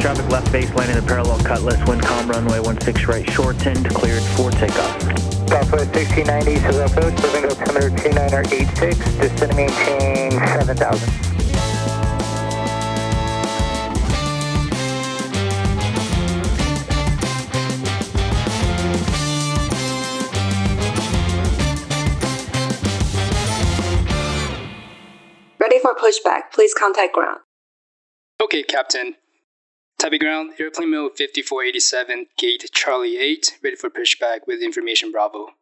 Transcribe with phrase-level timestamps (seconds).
[0.00, 5.02] traffic left base landing the parallel cutlass, Windcom runway 16 right shortened, cleared for takeoff.
[5.48, 11.28] Southwest 1690, so approach, moving altimeter 2986, descending maintain 7000.
[25.58, 26.52] Ready for pushback.
[26.52, 27.40] Please contact ground.
[28.40, 29.16] Okay, Captain.
[29.99, 35.55] Type ground, airplane mode 5487, gate Charlie 8, ready for pushback with information Bravo.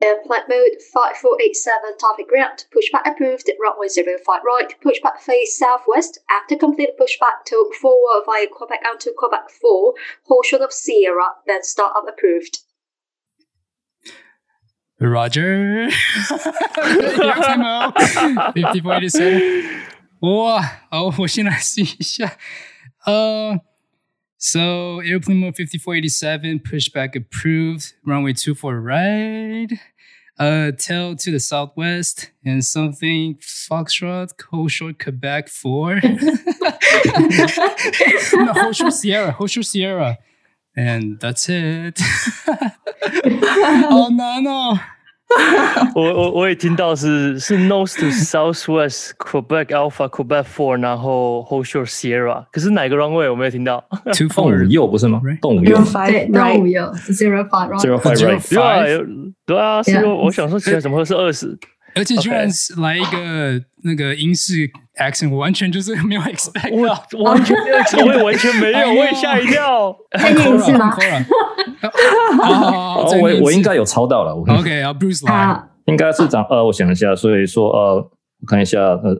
[0.00, 2.66] Airplane mode 5487, topic ground.
[2.74, 4.74] Pushback approved, runway 05 right.
[4.80, 6.18] Pushback face southwest.
[6.28, 9.94] After complete pushback, to forward via Quebec onto Quebec 4.
[10.26, 12.58] Hold short of Sierra, then start up approved.
[15.00, 15.88] Roger.
[16.78, 17.94] airplane mode
[18.54, 19.82] 5487.
[20.20, 22.38] 哇，好，我先来试一下。
[23.07, 23.57] Uh,
[24.37, 29.69] so airplane mode 5487, pushback approved, runway 24 right,
[30.37, 35.95] uh, tail to the southwest, and something Foxtrot, Hoshore Quebec 4.
[36.03, 36.11] no,
[38.53, 40.19] Hoshore Sierra, Hoshore Sierra.
[40.75, 41.99] And that's it.
[43.25, 44.79] oh, no, no.
[45.93, 53.83] 我我我也听到是是 North to southwest Quebec Alpha Quebec Four，然后 hold short Sierra，可是哪个 runway 我没有听到？
[54.33, 55.21] 动五右不是吗？
[55.41, 57.79] 动五右 Zero five 动五右 zero five right。
[57.79, 58.43] ，zero five right。
[58.49, 58.81] 对啊，
[59.45, 61.57] 对啊，是我我想说起来怎么会是二十？
[61.96, 69.94] 而且居然是来一个那个英式 accent，我完全就是没有 expect 到，我完全没有，我也完全没有，我也吓一跳。
[70.18, 70.96] 再念一次吗？
[72.42, 74.32] 哦，我我应该有抄到了。
[74.32, 76.46] OK，啊，Bruce 来， 应该是这样。
[76.48, 79.14] 呃，我想一下，所以说呃，我看一下，呃，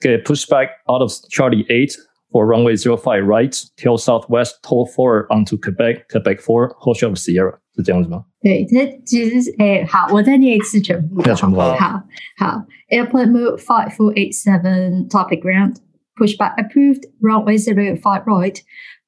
[0.00, 1.92] get pushback out of Charlie Eight
[2.30, 7.12] for runway zero five right, tail southwest, tail forward onto Quebec, Quebec Four, hold short
[7.12, 8.24] of Sierra， 是这样子吗？
[8.42, 11.22] 对，它其实是诶，好，我再念一次全部。
[11.22, 11.74] 全部好
[12.38, 15.76] 好，Airplane mode five four eight seven, topic ground,
[16.16, 18.58] pushback approved, runway zero five right,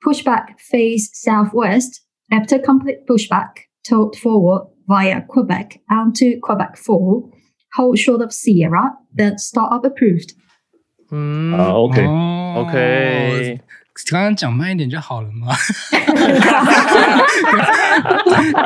[0.05, 2.01] pushback face southwest.
[2.31, 7.29] After complete pushback, tilt forward via Quebec onto Quebec 4,
[7.75, 10.31] hold short of Sierra, then start up approved.
[11.11, 12.03] 嗯啊，OK
[12.57, 13.61] OK，
[14.11, 15.49] 刚刚讲慢一点就好了嘛，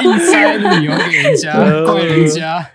[0.03, 1.53] 硬塞理由给人家，
[1.85, 2.67] 怪人家。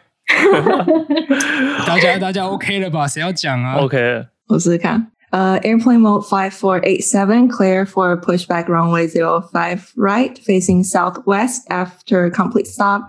[1.87, 3.07] 大家大家 OK 了吧？
[3.07, 3.75] 谁要讲啊？
[3.77, 5.11] OK，我试试看。
[5.31, 13.03] Uh, airplane mode 5487, clear for pushback runway 05 right, facing southwest after complete stop.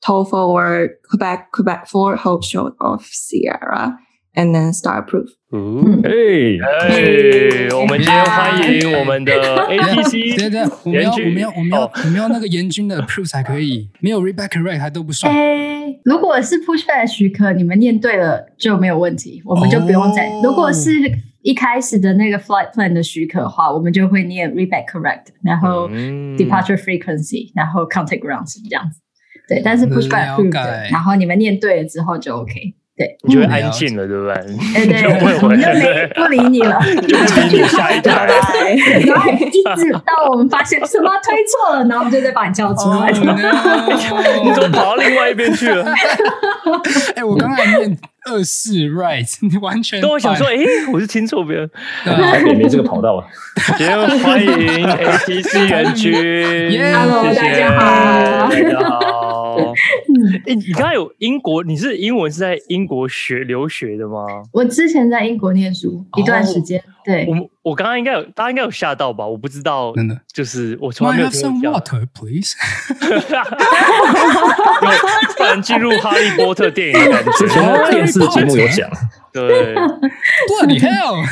[0.00, 3.98] Toll forward Quebec, Quebec 4, hold short of Sierra,
[4.35, 5.27] And then start approve.
[5.53, 6.09] 嗯，哎
[6.61, 15.33] 哎，我们今天欢迎我们的 ATC，对对，我们要我们要我们要我们要那个严军的 approve 才可以，没有 back correct 还都不算。
[15.33, 20.31] 哎，如果是 pushback 许可，你们念对了就没有问题，我们就不用再。
[20.41, 20.91] 如果是
[21.41, 29.01] 一开始的那个 flight plan 的许可的话，我们就会念 read back correct，然后 departure frequency，然后 contact ground 是这样子。
[29.49, 32.75] 对，但是 pushback approved，然后你们念对了之后就 OK。
[33.01, 34.35] 对，你就会安静了，对不对？
[34.85, 38.27] 对对，我们就没不理你了，就不理你下一台。
[39.07, 43.09] 然后一直到我们发现什么推错了，然后我们就再把你叫出来。
[44.43, 45.83] 你怎么跑到另外一边去了？
[47.15, 47.97] 哎，我刚才念。
[48.23, 49.99] 二四 right，你完全。
[49.99, 50.53] 跟我想说，哎，
[50.93, 51.67] 我是听错别人，
[52.05, 53.25] 台北没这个跑道啊。
[53.75, 54.47] 今天欢迎
[54.85, 56.13] ATC 严军
[56.93, 59.20] ，Hello，大家好，大家好。
[60.47, 64.25] 哎，你刚才有英国，你是英文是在英国学留学的吗？
[64.53, 67.27] 我之前在英国念书一段时间，对。
[67.27, 69.25] 我我刚刚应该有，大家应该有吓到吧？
[69.25, 71.71] 我不知道，真的，就是我从来没有听过。
[71.71, 72.55] Water, please。
[75.37, 77.31] 突然进入哈利波特电影的感觉。
[77.31, 78.89] 之前电视节目有讲，
[79.31, 79.75] 对。
[80.47, 81.23] Bloody hell！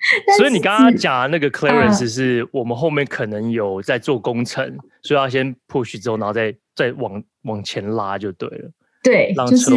[0.38, 8.70] 所以你刚刚讲的那个 clearance 是我们后面可能有在做工程，所以要先 push 之后，然后再再往往前拉就对了。
[9.02, 9.70] 对，就是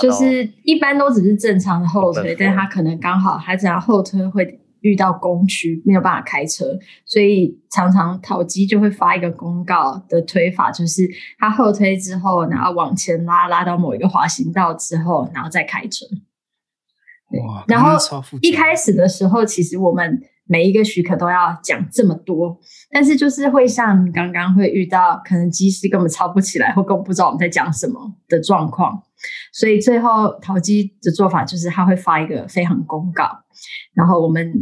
[0.00, 6.66] 就是一般都只是正常的后推，但他可能刚好他只要后推会遇到工区，没有办法开车，
[7.04, 11.02] 所以常常淘机就会发一个公告的推法，就是
[11.38, 16.06] 他后推之后，然后往前拉，拉到某一个滑行道之后，然后再开车。
[17.32, 17.96] 对，然后
[18.42, 20.22] 一开始的时候，其实我们。
[20.44, 22.58] 每一个许可都要讲这么多，
[22.90, 29.00] 但是就是会像刚刚会遇到，可能机师根本抄不起来，或根本不知道我们在讲什么的状况，
[29.52, 33.24] 所以最后淘机的做法就是他会发一个飞行公告，
[33.94, 34.52] 然后我们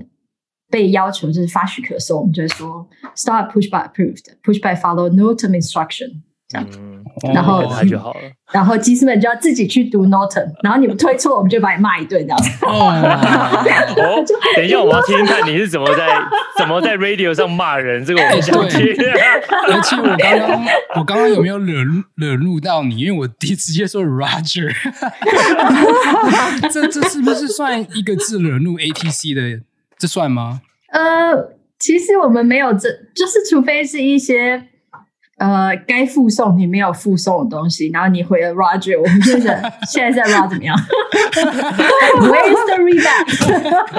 [0.71, 2.87] 被要求就是发许可的时候，我们就会说
[3.17, 6.23] start push by approved，push by follow no term instruction。
[6.47, 6.90] 这样，嗯，
[7.35, 8.21] 然后那就好了。
[8.53, 12.67] 然后机师们就要自己去读 Norton，然后你们推错，我们就把你骂一顿，这样子。
[12.67, 14.25] 哦，
[14.57, 16.09] 等一下，我要听听看你是怎么在
[16.59, 18.81] 怎么在 radio 上骂人，这个我想听。
[19.71, 21.85] 而且我刚刚我刚刚有没有惹
[22.17, 22.97] 惹怒到你？
[22.97, 24.75] 因为我第一直接说 Roger，
[26.73, 29.63] 这这是不是算一个字惹怒 ATC 的？
[29.97, 30.63] 这算吗？
[30.93, 34.70] 呃，其实我们没有这，就是除非是一些。
[35.41, 40.77] 呃，该附送你没有附送的东西，然后你回了 Roger，我们 现在现在在 Roger 怎么样？
[42.21, 43.25] Where's the rebound？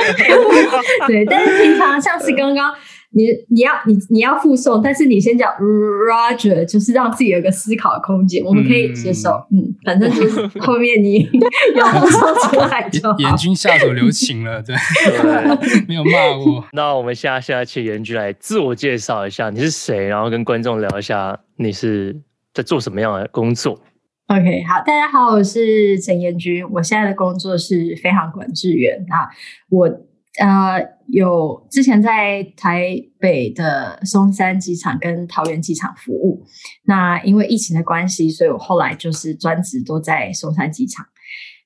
[1.07, 2.71] 对，但是平常像是刚刚。
[3.13, 9.31] 你你要你你要附送，但是你先讲 Roger，就是让自己有一个思考的空间，我们可以接受。
[9.51, 11.27] 嗯，嗯，反正就是 后面你
[11.75, 13.17] 要附送出来就好。
[13.19, 14.73] 严军下手留情了，对，
[15.05, 16.65] 对 没有骂我。
[16.71, 20.07] 那我们现在现在请严军来自我介绍一下，你是谁？
[20.07, 22.15] 然后跟观众聊一下你是
[22.53, 23.77] 在做什么样的工作。
[24.27, 29.27] OK，好，大家好，我是陈严军，我现在的工作是飞航管制员啊，
[29.69, 29.89] 我。
[30.39, 30.79] 呃，
[31.11, 36.43] 有之前在台北的松山机场跟桃园机场服务。
[36.85, 41.05] 那因为疫情的关系，所以我后来就是专职都在松山机场。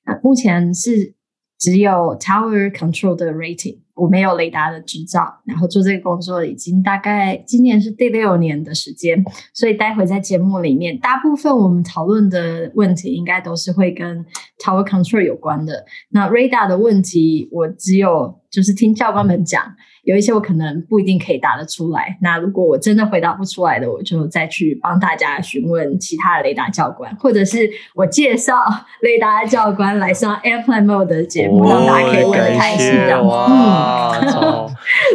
[0.04, 1.14] 那目前是
[1.58, 3.85] 只有 Tower Control 的 Rating。
[3.96, 14.24] 我没有雷达的执照，然后做这个工作已经大概今年是第六年的时间，所以待会在节目里面，大部分我们讨论的问题应该都是会跟
[14.62, 15.86] Tower Control 有关的。
[16.10, 19.74] 那 Radar 的问题，我只有就是听教官们讲。
[20.06, 28.54] 有一些我可能不一定可以答得出来，那如果我真的回答不出来的，我就再去帮大家询问其他的雷达教官，或者是我介绍
[29.02, 33.20] 雷达教官来上 Airplane Mode 的节目，让大家可以问得开心这样。
[33.26, 34.70] 嗯、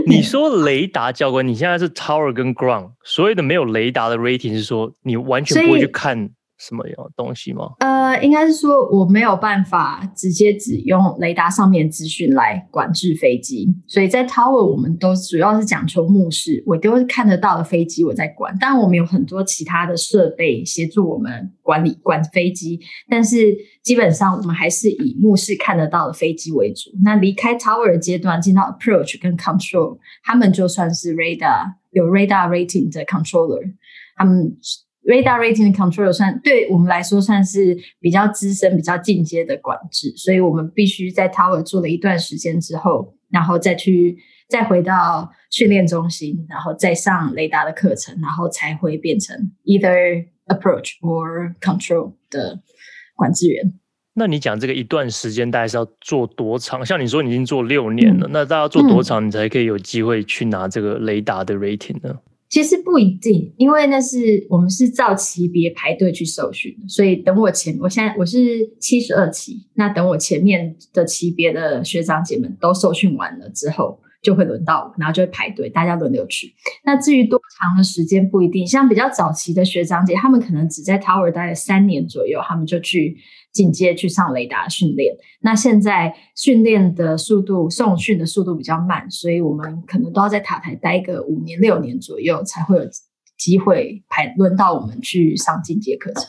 [0.05, 6.31] 你说雷达教官，你现在是 Tower 跟 Ground，所有的没有雷达的 Rating 是说你完全不会去看。
[6.61, 7.71] 什么样东西吗？
[7.79, 22.79] 呃，应该是说我没有办法直接只用雷达上面资讯来管制飞机，所以在 Tower 我们都主要是讲求目视，我都是看得到的飞机我在管，当然我们有很多其他的设备协助我们管理管飞机，
[23.09, 26.91] 但是基本上我们还是以目视看得到的飞机为主。
[27.03, 33.73] 那离开 Tower 的阶段，进到 Approach 跟 Control，他们就算是 Radar 有 Radar Rating 的 Controller，
[34.15, 34.55] 他们。
[35.03, 44.18] Radar Rating Control 算对我们来说算是比较资深、比较进阶的管制，所以我们必须在 Tower 做了一段时间之后，然后再去
[44.48, 52.62] 再回到训练中心，然后再上雷达的课程，然后才会变成 either Approach or Control 的
[53.15, 53.74] 管制员。
[54.13, 56.86] 那你讲这个一段时间大概是要做多长？
[56.86, 62.19] 像你说你已经做六年了，嗯、那大概要做多长你才可以有机会去拿这个雷达的 Rating 呢？
[62.51, 76.53] 其实不一定，因为那是我们是照级别排队去受训，所以等我前，我现在我是七十二期，那等我前面的级别的学长姐们都受训完了之后，就会轮到我，然后就会排队，大家轮流去。
[76.83, 83.15] 那至于多长的时间不一定，像比较早期的学长姐，他们可能只在 Tower 待了三年左右，他们就去。
[83.51, 92.84] 进阶去上雷达训练，那现在训练的速度、送训的速度比较慢，所以我们可能都要在塔台待个五年、六年左右，才会有
[93.38, 96.24] 机会排轮到我们去上进阶课程。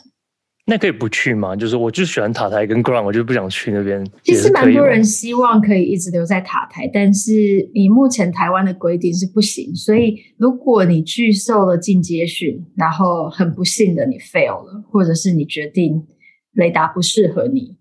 [0.65, 1.55] 那可以不去吗？
[1.55, 4.01] 就是我就喜欢塔台跟 ground，我就不想去那边。
[4.23, 7.33] 其实蛮多人希望可以一直留在塔台，但是
[7.73, 9.75] 以目前台湾的规定是不行。
[9.75, 16.01] 所以如果你去受了进阶训，然后很不幸的你 fail 了，或者是你决定。
[16.53, 17.77] 雷达不适合你，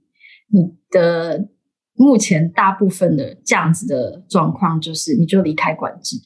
[0.48, 1.48] 你的
[1.94, 6.16] 目前大部分的这样子的状况就是，你就离开管制，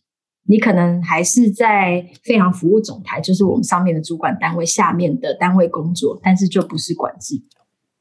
[0.48, 7.34] 你可能还是在飞航服务总台，就是我们上面的主管单位下面的单位工作，但是就不是管制，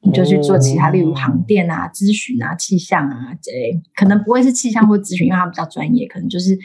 [0.02, 6.56] 你就去做其他，例如航电啊、咨询啊、气象啊这类，可能不会是气象或咨询，因为它比较专业，可能就是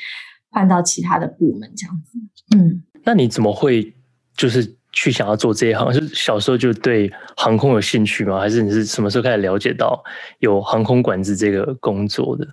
[0.50, 2.20] 换到其他的部门这样子。
[2.56, 3.96] 嗯，那你怎么会
[4.38, 4.81] 就是？
[4.92, 8.40] 去想要做这一行，是小时候就对航空有兴趣吗？
[8.40, 10.04] 还是你是什么时候开始了解到
[10.40, 12.46] 有航空管制这个工作的？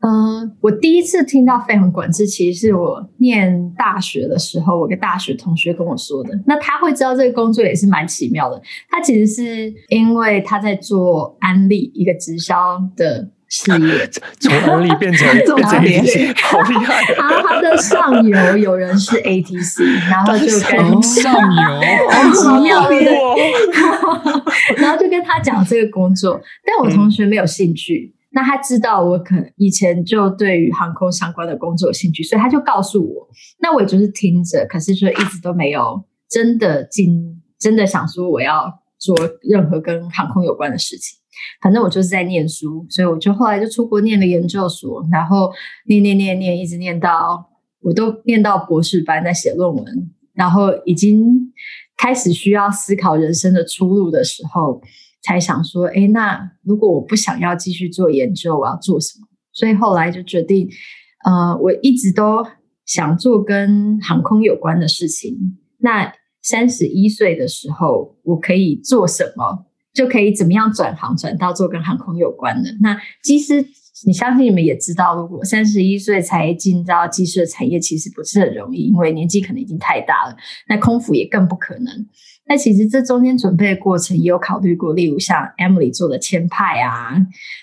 [0.00, 6.30] 嗯、我第一次听到飞航管制，其实是我念大学的时候，我一个大学同学跟我说的。
[6.46, 8.62] 那他会知道这个工作也是蛮奇妙的。
[8.88, 13.28] 他其实是因为他在做安利一个直销的。
[13.48, 14.06] 事业
[14.40, 17.02] 从安利变成做 这些，好厉害！
[17.16, 21.80] 他他的上游有人是 ATC，然后就跟上游？
[22.10, 22.94] 好奇妙的，
[24.76, 33.28] 然后就跟他讲这个工作，但我同学没有兴趣，那他知道我可能以前就对于航空相关的工作有兴趣，所以他就告诉我。
[33.60, 41.18] 那我也就是听着，可是就一直都没有真的进，真的想说我要做任何跟航空有关的事情。
[41.62, 45.52] 反正我就是在念书，所以我就后来就出国念了研究所，然后
[45.86, 47.48] 念念念念，一直念到
[47.80, 51.52] 我都念到博士班，在写论文，然后已经
[51.96, 54.82] 开始需要思考人生的出路的时候，
[55.22, 59.28] 才想说，诶，那如果我不想要继续做研究，我要做什么？
[59.52, 60.68] 所以后来就决定，
[61.24, 62.44] 呃，我一直都
[62.84, 65.56] 想做跟航空有关的事情。
[65.78, 66.12] 那
[66.48, 69.66] 三十一岁的时候，我可以做什么？
[69.92, 72.70] 就可以怎么样转行转到做跟航空有关的。
[72.80, 73.62] 那机师，
[74.06, 80.36] 你相信你们也知道，如果三十一岁才进到机师的产业，其实不是很容易，因为年纪可能已经太大了。
[80.68, 82.06] 那空服也更不可能。
[82.46, 87.14] 那其实这中间准备的过程也有考虑过，例如像 Emily 做的签派啊，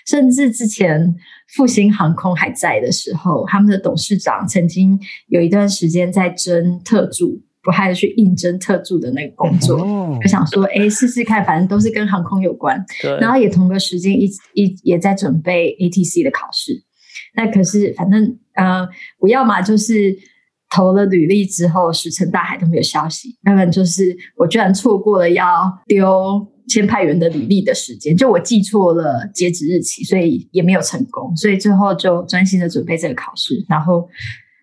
[0.06, 1.16] 甚至之前
[1.56, 7.42] 复兴航空还在的时候，他们的董事长曾经有一段时间在争特助。
[7.66, 12.82] 我还是去应征特助的那个工作，哦、就想说，哎，试试看，反正都是跟航空有关。
[13.20, 16.84] 然后也同个时间一一也在准备 ATC 的考试。
[17.34, 18.86] 那可是反正呃，
[19.18, 20.16] 我要么就是
[20.70, 31.34] 投了履历之后石沉大海都没有消息，要不然就是我居然错过了要丢签派员的履历的时间，就我记错了截止日期，所以也没有成功。
[31.36, 33.64] 所以最后就专心的准备这个考试。
[33.68, 34.08] 然后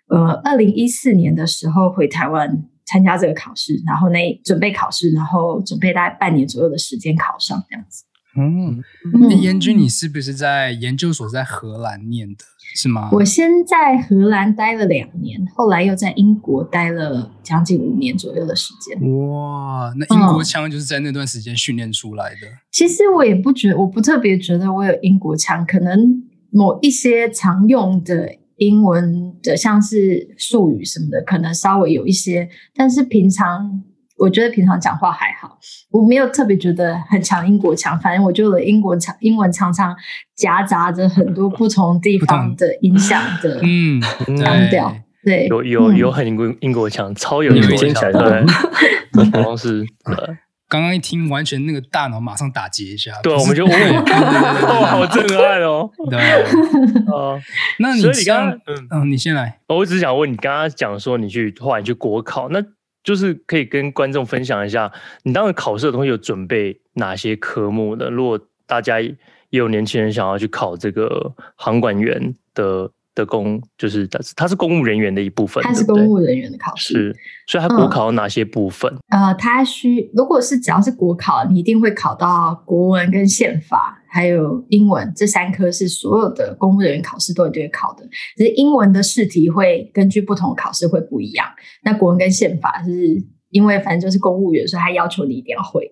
[0.07, 2.63] 呃，二零一四年的时候回台湾。
[2.85, 8.03] 参加这个考试，然后那准备考试，然后准备大概半年左右的时间考上这样子。
[8.35, 8.81] 嗯，
[9.21, 12.43] 那彦君，你是不是在研究所在荷兰念的，
[12.75, 13.09] 是吗？
[13.11, 18.97] 我先在荷兰待了两年，后来又在英国待了将近五年左右的时间。
[19.29, 22.47] 哇，那英国腔就是在那段时间训练出来的。
[22.47, 28.27] 嗯，其实我也不觉得，我不特别觉得我有英国腔，可能某一些常用的。
[28.57, 33.83] 英文的像是术语什么的，可能稍微有一些，但是平常
[34.17, 35.57] 我觉得平常讲话还好，
[35.91, 38.00] 我没有特别觉得很强英国腔。
[38.00, 39.95] 反正我觉得英国常英文常常
[40.36, 44.00] 夹杂着很多不同地方的影响的，嗯，
[44.38, 44.95] 腔调，
[45.25, 50.38] 对，有有有很英国英国腔，超有英国腔，对，光是 对。
[50.70, 53.12] 刚刚一听，完全那个大脑马上打结一下。
[53.22, 55.89] 对，我们就 哦，好震撼哦。
[56.10, 56.20] 对，
[57.08, 57.39] 哦，
[57.79, 59.60] 那你所以你刚刚，嗯，你先来。
[59.67, 62.63] 我只是想问你，刚刚讲说你去后来你去国考，那
[63.03, 64.91] 就是可以跟观众分享一下，
[65.24, 68.10] 你当时考试的东西有准备哪些科目的？
[68.10, 69.15] 如果大家也
[69.50, 72.89] 有年轻人想要去考这个航管员的。
[73.15, 77.15] 的公就是他是他是公务人员的一部分，他是公务人员的考试，是，
[77.48, 78.91] 所以他国考哪些部分？
[79.10, 88.03] 嗯、呃，他需如果是只要是国考，你一定会考到国文跟宪法，还有英文这三科是所有的公务人员考试都一定会考的。
[88.36, 91.48] 只是英文的试题会根据不同的考试会不一样。
[91.84, 95.91] 那国文跟宪法是因为反正就是公务员，所以他要求你一定要会。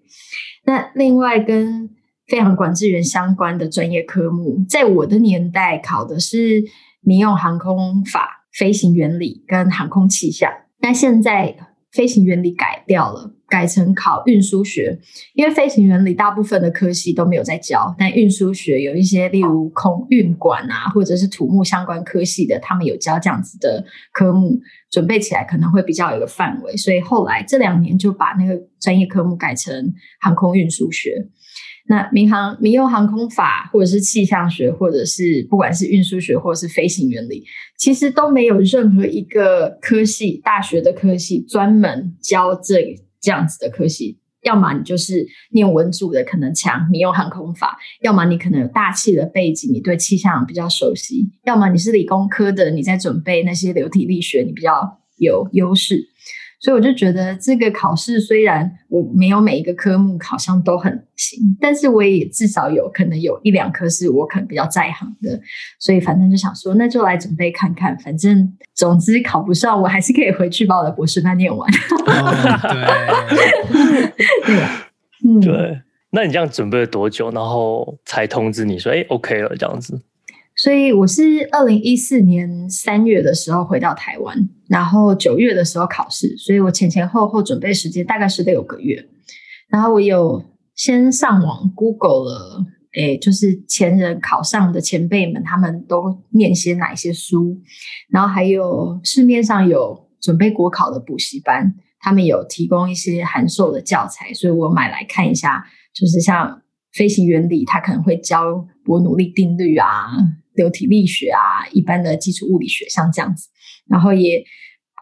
[0.66, 1.90] 那另外跟
[2.28, 6.64] 非常管制员相关的专业科目，在我的年代考的是。
[7.02, 11.56] 民用航空法、飞行原理跟航空气象，那现在
[11.92, 14.98] 飞行原理改掉了，改成考运输学。
[15.34, 24.58] 因为飞行原理大部分的科系都没有在教，但运输学有一些，例如空运管啊，或者是土木相关科系的，他们有教这样子的科目，
[24.90, 26.78] 准备起来可能会比较有一个范围。
[26.78, 31.28] 所以后来这两年就把那个专业科目改成航空运输学。
[31.88, 37.44] 那民航民用航空法，或者是气象学，或者是不管是运输学，或者是飞行原理，
[37.78, 44.20] 其实都没有任何一个科系，大学的科系专门教这这样子的科系。
[44.44, 47.68] 要么你就是念文组的，可能强民用航空法；
[48.02, 56.08] 要么你可能有大气的背景，你对气象比较熟悉；要么你是理工科的，你在准备那些流体力学，你比较有优势。
[56.62, 65.42] 所以我就觉得这个考试虽然我没有每一个科目考上都很行，但是我也至少有可能有一两科是我可能比较在行的，
[65.80, 71.68] 所以反正就想说那就来准备看看，反正总之考不上我还是可以回去把我的博士班念完。
[72.06, 72.32] 哦、
[73.28, 74.64] 对，对，
[75.26, 75.82] 嗯，对。
[76.14, 80.00] 那你这样准备了多久，然后才通知你说哎 OK 了这样子？
[80.62, 89.04] 所以我是二零一四年三月的时候回到台湾，然后九月的时候考试，所以我前前后后准备时间大概是六个月。
[89.70, 97.60] 然后我有先上网 Google 了，诶，就是前人考上的前辈们，他们都念些哪一些书，
[98.12, 106.62] 然后还有市面上有准备国考的补习班，他们有提供一些函授的教材，所以我买来看一下，就是像。
[106.94, 110.12] 飞行原理，他可能会教伯努利定律啊、
[110.62, 113.48] 流体力学啊、一般的基础物理学，像这样子。
[113.90, 114.44] 然后也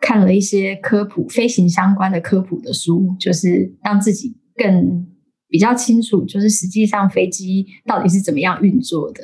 [0.01, 5.05] 看了一些科普飞行相关的科普的书，就是让自己更
[5.49, 9.21] 比较清楚，就是实际上飞机到底是怎么样运作的，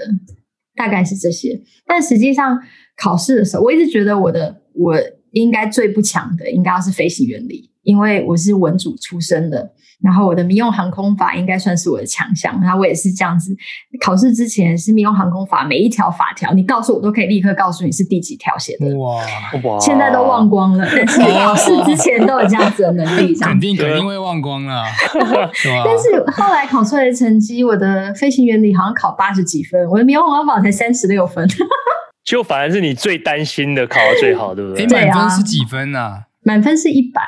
[0.76, 1.62] 大概是这些。
[1.86, 2.60] 但实际上
[2.98, 4.96] 考试的时候，我一直觉得我的我
[5.32, 7.72] 应该最不强的，应该要是飞行原理。
[7.86, 13.56] 因为我是文组出身的，然后我的民用航空法应该算是我的强项，然后我也是这样子。
[14.04, 18.94] 考试之前是民用航空法每一条法条，你告诉我都可以立刻告诉你是第几条写的。
[18.98, 19.22] 哇
[19.64, 19.80] 哇！
[19.80, 23.34] 现在都忘光了， 但是考试之前都有这样子的能力。
[23.40, 24.84] 肯定肯定会忘光了。
[25.86, 31.48] 但是后来考出来的成绩，我的飞行原理好像考八十几分，我的民用航空法才三十六分。
[32.24, 34.88] 就反而是你最担心的考到最好，对不对？
[34.88, 36.00] 满分是几分呢？
[36.00, 36.22] 啊？
[36.44, 37.22] 满分是一百。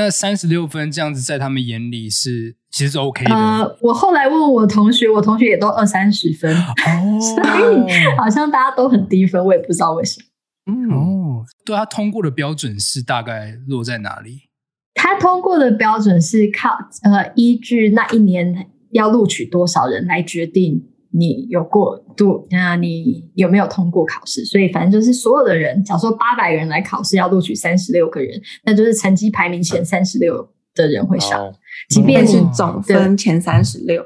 [0.00, 3.34] 那三十六分这样子，在他们眼里是其实是 OK 的。
[3.34, 10.26] 呃，我后来问我同学，我同学也都二三十分，哦， 所以好像大家都很低分，我也不知道为什么。
[10.72, 14.48] 嗯哦，对，他通过的标准是大概落在哪里？
[14.94, 16.70] 他通过的标准是靠
[17.02, 20.89] 呃依据那一年要录取多少人来决定。
[21.12, 24.44] 你有过度，那你有没有通过考试？
[24.44, 31.54] 所以反正就是所有的人，假如说八百个人来考试，要录取三十六个人，那就是成绩排名前三十六的人会上，哦、
[31.88, 34.04] 即便是总分前三十六。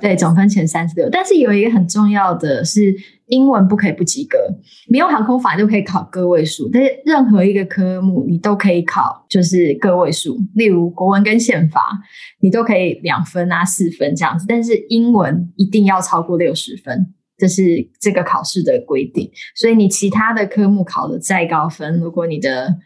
[0.00, 2.94] 对，总分前三十六，但是有一个很重要的是，
[3.26, 4.38] 英文不可以不及格。
[4.88, 10.38] 没有航空法就可以考个位数，但是任何一个科目你都可以考，就是个位数。
[10.54, 11.98] 例如国文跟宪法，
[12.40, 19.30] 你都可以两分啊、四分这样子，但是英文一定要超过六十分，这是这个考试的规定。
[19.54, 22.76] 所以你其他的科目考得再高分，如果你的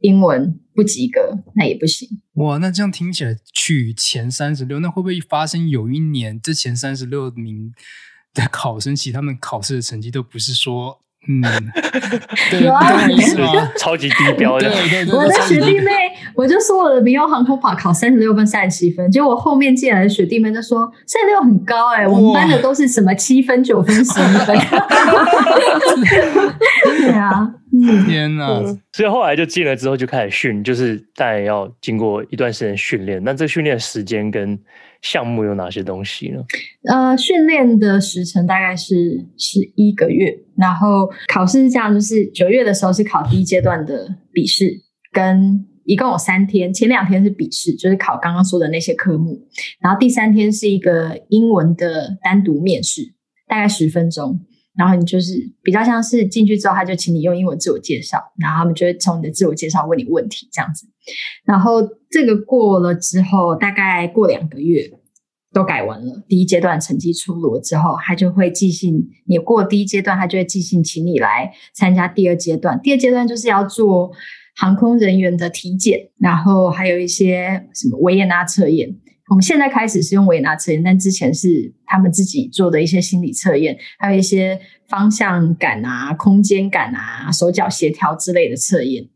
[0.00, 2.20] 英文不及格，那也不行。
[2.34, 7.72] 哇，那这样听起来去前三十六，那会不会发生有一年这前三十六名
[8.34, 11.40] 的考生，其实他们考试的成绩都不是说，嗯，
[12.50, 13.72] 对，啊？
[13.78, 14.70] 超级低标的。
[14.70, 15.90] 对对对，我的学弟妹，
[16.34, 24.54] 我就说我的民用航空法考三十六分、三十七分，结果我后面进来的学弟妹就说三十六很高哎、欸，我们班的都是什么七分、九分、十一分。
[26.86, 27.54] 对啊。
[28.06, 28.80] 天呐、嗯！
[28.92, 33.22] 所以后来就进了之后就开始训，就是当然要经过一段时间训练。
[33.22, 34.58] 那这训练时间跟
[35.02, 36.42] 项目有哪些东西呢？
[36.88, 44.72] 呃，训练的时程大概是十一个月，然后考试是这样，就是九月的时候是考第一阶段的笔试，
[45.12, 49.38] 跟一共有三天，前两天是笔试，就是考刚刚说的那些科目，
[49.80, 53.02] 然后第三天是一个英文的单独面试，
[53.46, 54.40] 大概十分钟。
[54.76, 60.86] 然后你就是比较像是进去之后，他就请你用英文自我介绍，然后他们就会从你的自我介绍问你问题这样子。
[61.44, 64.90] 然后这个过了之后，大概过两个月
[65.52, 69.08] 都改完了，第一阶段成绩出炉之后，他就会寄信。
[69.26, 72.78] 你过第一阶段，他就会寄信请你来参加第二阶段。
[72.82, 74.10] 第二阶段就是要做
[74.56, 78.96] 航空人员的体检，然后还有一些什么维也纳测验。
[79.28, 89.08] 我们现在开始是用维也纳测验，但之前是他们自己做的一些心理测验，还有一些方向感啊、空间感啊、手脚协调之类的测验。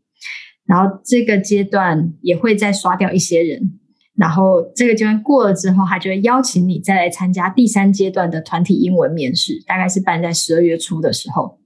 [0.65, 3.79] 然后这个阶段也会再刷掉一些人，
[4.15, 11.60] 然后这个阶段过了之后，他就会邀请你再来参加第三阶段的团体英文面试，大概是办在十二月初的时候。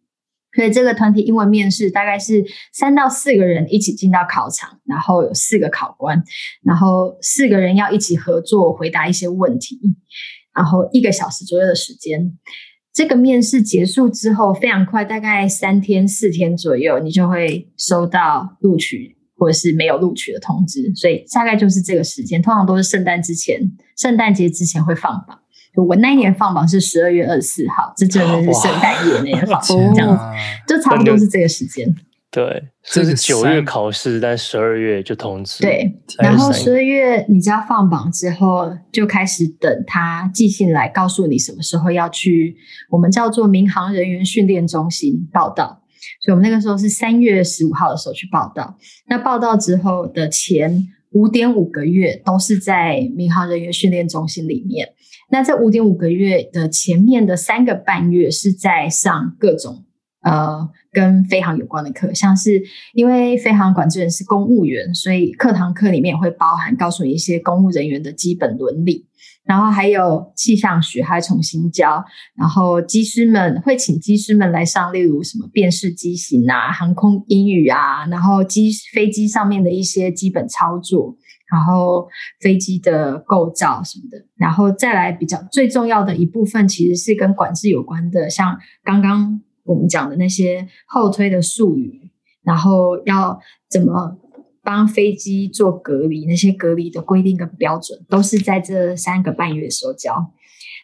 [0.56, 6.24] 所以这个团体英文面试大概是三到四个人一起进到考场，然后有四个考官，
[6.64, 9.80] 然后四个人要一起合作回答一些问题，
[10.56, 12.38] 然后一个小时左右的时间。
[12.94, 20.94] 这个面试结束之后非常快，大概三天四天左右，你就会收到录取或者是没有录取的通知。
[20.96, 23.60] 所以大概就是这个时间，通常都是圣诞之前，
[23.98, 25.38] 圣诞节之前会放榜。
[25.84, 30.24] 我那一年放榜是十二月二十四号，这真的是圣诞夜那天放榜，这样子，
[30.68, 31.94] 就差不多是这个时间。
[32.32, 35.62] 对，这是九月考试，但十二月就通知。
[35.62, 42.58] 对，然后十二月你知道放榜之后，就开始等他寄信来告诉你什么时候要去，
[42.90, 45.82] 我们叫做民航人员训练中心报道。
[46.22, 48.76] 所以我们那个时候是三月十五号的时候去报道。
[49.08, 54.90] 那报道之后的前五点五个月都是在民航人员训练中心里面。
[55.36, 59.84] 那这五点五个月的前面的三个半月是在上各种
[60.22, 69.08] 呃跟飞航有关的课，像是因为飞航管制员是公务员，所以课堂课里面会包含告诉你一些公务人员的基本伦理，
[69.44, 72.06] 然后还有气象学还重新教，
[72.38, 81.18] 然后机师们会请机师们来上，例如什么辨识机型啊、航空英语啊，然后机飞机上面的一些基本操作。
[81.52, 82.08] 然后
[82.42, 92.12] 飞机的构造什么的，然后再来比较最重要的一部分，其实是跟管制有关的，像刚刚我们讲的那些后推的术语，
[92.44, 94.18] 然后要怎么
[94.64, 100.32] 帮飞机做隔离，那些隔离的规定跟标准，都是在这三个半月的时候教。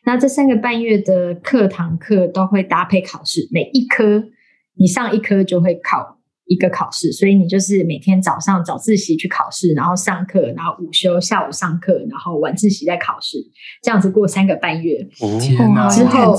[0.04, 4.24] 那这三个半月的课堂课都会搭配考试，每一科
[4.76, 6.18] 你上一科就会考
[6.52, 13.38] 一个考试，所以你就是每天早上早自习去考试，然后上课，然后午休下午上课，然后晚自习再考试，
[13.82, 15.08] 这样子过三个半月。
[15.40, 15.88] 天哪！
[15.88, 16.36] 之后，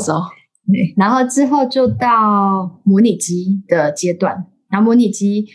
[0.66, 5.46] 对，然后之后就到模拟机的阶段，然后模拟机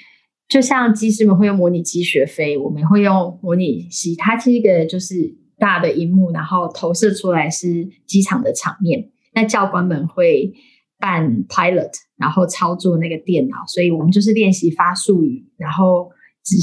[0.50, 5.38] 就像机师们会用模拟机学飞，我们会用模拟机，它是一个就是。
[5.60, 9.10] 大的荧幕，然后投射出来是机场的场面。
[9.34, 10.54] 那教官们会
[11.00, 16.10] 扮 pilot，然后操作那个电脑，所以我们就是练习发术语，然后
[16.44, 16.56] 指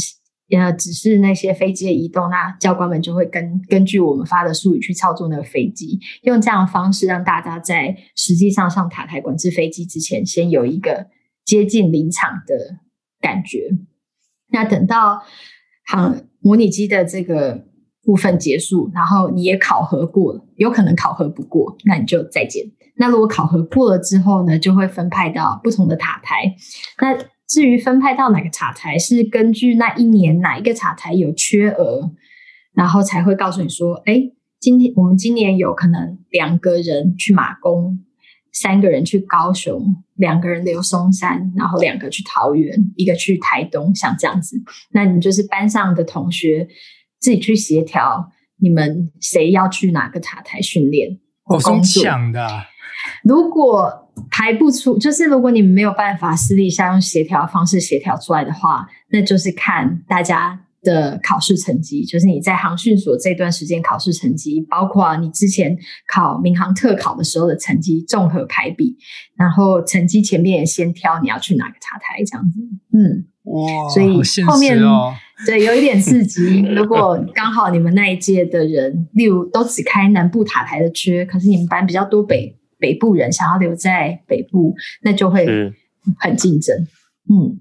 [0.57, 2.29] 呃指示那些飞机的移动。
[2.31, 11.07] 那教官们就会根根据我们发的术语去操作那个飞机，用这样的方式让大家在实际上上塔台管制飞机之前，先有一个
[11.45, 12.79] 接近临场的
[13.21, 13.71] 感觉。
[14.49, 15.23] 那等到
[15.87, 17.73] 航模拟机的这个。
[18.05, 22.65] 部分结束，然后你也考核过了，有可能考核不过，那你就再见。
[22.97, 26.55] 那如果考核过了之后呢，就会分派到不同的塔台。
[27.01, 27.17] 那
[27.49, 32.13] 至于分派到哪个塔台，是根据那一年哪一个塔台有缺额，
[32.75, 34.23] 然后才会告诉你说，哎，
[34.61, 37.99] 今天我们今年有可能两个人去马公，
[38.53, 44.57] 三个人去高雄，两个人留松山，然后两个去桃园，一个去台东，像这样子。
[44.93, 46.69] 那你就是班上的同学。
[47.25, 52.03] 自己去协调，你们谁要去哪个塔台训练或工作？
[52.03, 52.47] 我想的。
[53.23, 65.75] 如果排不出，就是如果你们没有办法私底下用协调方式协调出来的话，那就是看大家的考试成绩，就是你在航训所这段时间考试成绩，包括你之前
[66.07, 68.99] 考民航特考的时候的成绩，综合排比，
[69.35, 72.61] 然后成绩前面也先挑你要去哪个塔台，这样子。
[72.93, 74.79] 嗯，哇，所以后面。
[75.47, 76.61] 对，有一点刺激。
[76.75, 85.47] 如果刚好你们那一届的人，例如都只开南部塔台的缺，可是你们班比较多北北部人想要留在北部，那就会
[86.19, 86.77] 很竞争。
[87.31, 87.61] 嗯，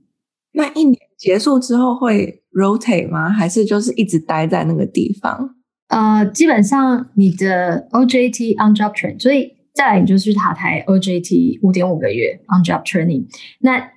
[0.53, 3.29] 那一年结束之后会 rotate 吗？
[3.29, 5.55] 还是就是一直待在那个地方？
[5.89, 13.25] 呃，基本上你的 OJT on job training，所以再来你就去塔台 OJT 五点五个月 on job training。
[13.59, 13.91] 那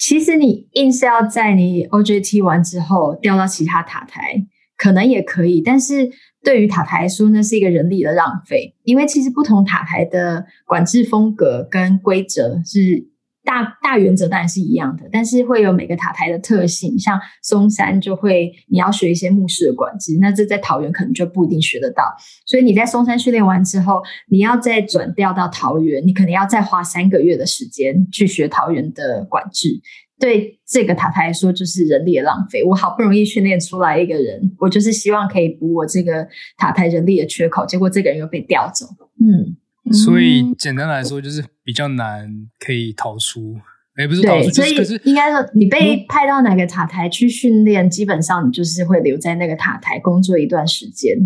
[0.00, 6.10] 其实你硬是要在你 OJT 完之后调到其他塔台，可能也可以，但是
[6.42, 13.08] 对于塔台来说，那是一个人力的浪费，因为其实不同塔台的管制风格跟规则是。
[13.42, 16.98] 大大原则当然是一样的，但是会有每个塔台的特性。
[16.98, 22.04] 像松山就会你要学一些目视的管制，那这在桃园可能就不一定学得到。
[22.46, 29.80] 所以你在松山训练完之后，你要再转调到桃园，你可能要再花三个月的时间去学桃园的管制。
[30.18, 32.62] 对这个塔台来说，就是人力的浪费。
[32.62, 38.86] 我好不容易训练出来一个人，我就是希望可以补我这个塔台人力的缺口，结果这个人又被调走。
[39.18, 39.56] 嗯。
[39.92, 43.56] 所以简单来说，就是比较难可以逃出，
[43.98, 51.16] 也不是逃出，对，所以应该说，你被派到哪个塔台去训练，基本上你就是会留在那个塔台工作一段时间。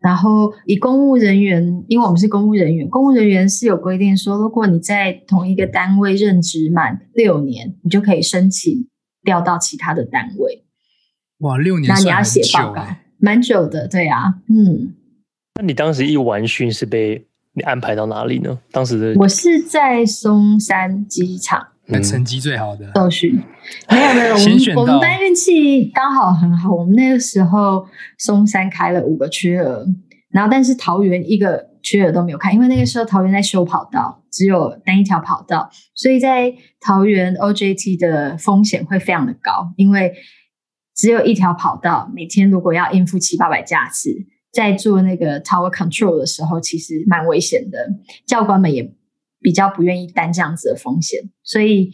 [0.00, 8.88] 然后以公务人员，因为我们是公务人员，公务人员是有规定说，如果你在同一个单位任职满六年，你就可以申请
[9.22, 10.64] 调到其他的单位。
[11.38, 12.84] 哇，六年，那你要写报告，
[13.18, 14.92] 蛮久的，对啊，嗯。
[15.54, 17.28] 那你当时一完训是被？
[17.54, 18.58] 你安排到哪里呢？
[18.70, 23.38] 当时的我是在松山机场，那成绩最好的受训，
[23.90, 26.74] 没有没有，我们我们班运气刚好很好。
[26.74, 27.86] 我们那个时候
[28.18, 29.86] 松山开了五个缺额，
[30.30, 40.14] 然后但是桃园一个缺额都没有开，因为那个时候桃园在修跑道，只有单一条跑道，所以在桃园 OJT 的风险会非常的高，因为
[40.96, 44.08] 只有一条跑道，每天如果要应付七八百架次。
[44.52, 47.88] 在做那个 tower control 的时候，其实蛮危险的。
[48.26, 48.94] 教官们也
[49.40, 51.90] 比较不愿意担这样子的风险，所以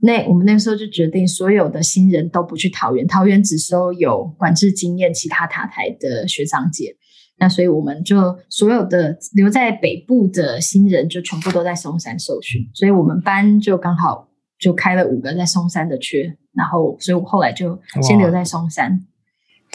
[0.00, 6.96] 那我们那时候就决定，所有的新人都不去桃园，桃园只收有管制经验、其他塔台的学长姐。
[7.38, 12.68] 那所以我们就所有的留在北部的新人，就全部都在松山受训。
[12.74, 19.06] 所以我们班就刚好就开了五个在松山的缺，然后所以我后来就先留在松山。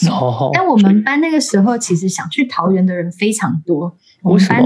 [0.10, 3.97] 哦，但我们班那个时候其实想去桃园的人非常多。
[4.23, 4.65] 我们班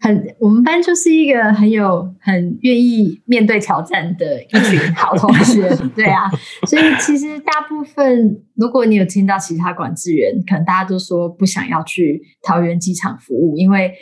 [0.00, 6.30] 很，我们班就是一个很有、很愿意面对挑战的一群 好同学，对啊。
[6.66, 13.92] 所以其实大部分，如果你有听到其他管制员，可能大家都说不想要去桃园机场服务，因为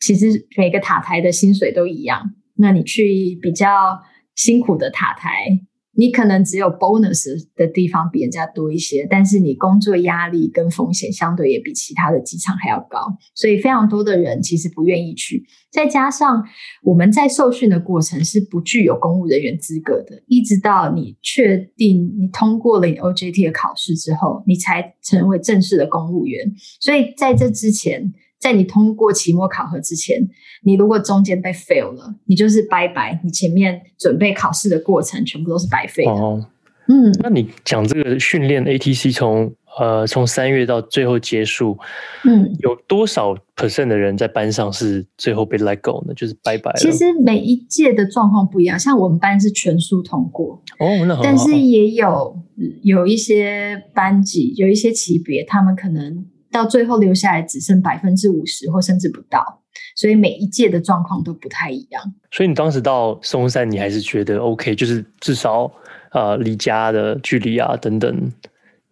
[0.00, 2.30] 其实每个塔台的薪水都一样。
[2.58, 4.00] 那你去比较
[4.34, 5.60] 辛苦的塔台。
[5.96, 12.98] 你可能只有 bonus 的地方比人家多一些，但是你工作压力跟风险相对也比其他的机场还要高，
[13.34, 15.44] 所以非常多的人其实不愿意去。
[15.70, 16.44] 再加上
[16.82, 26.54] 我们在受训的过程是不具有公务人员资格的，一直到你确定你通过了你 OJT 的考试之后，你才成为正式的公务员。
[26.80, 28.12] 所以在这之前。
[28.38, 30.20] 在你通过期末考核之前，
[30.62, 36.10] 你如果中间被 fail 了，你就是拜拜，你前面准备考试的过程全部都是白费的。
[36.10, 36.46] 哦，
[36.88, 41.78] 嗯，那你讲这个训练 ATC 从呃从三月到最后结束，
[42.24, 46.14] 嗯，有多少 percent 的人在班上是最后被 let go 呢？
[46.14, 46.72] 就是拜拜。
[46.76, 51.22] 其实每一届的状况不一样，像我们班是全数通过哦，那很好。
[51.22, 52.38] 但是也有
[52.82, 56.26] 有一些班级有一些级别，他们可能。
[56.56, 59.62] 到最后留下来只剩百分之五十或甚至不到，
[59.94, 62.02] 所以每一届的状况都不太一样。
[62.30, 65.70] 所以你当时到松山，你还是觉得 OK，就是至少
[66.12, 68.32] 呃离家的距离啊等等。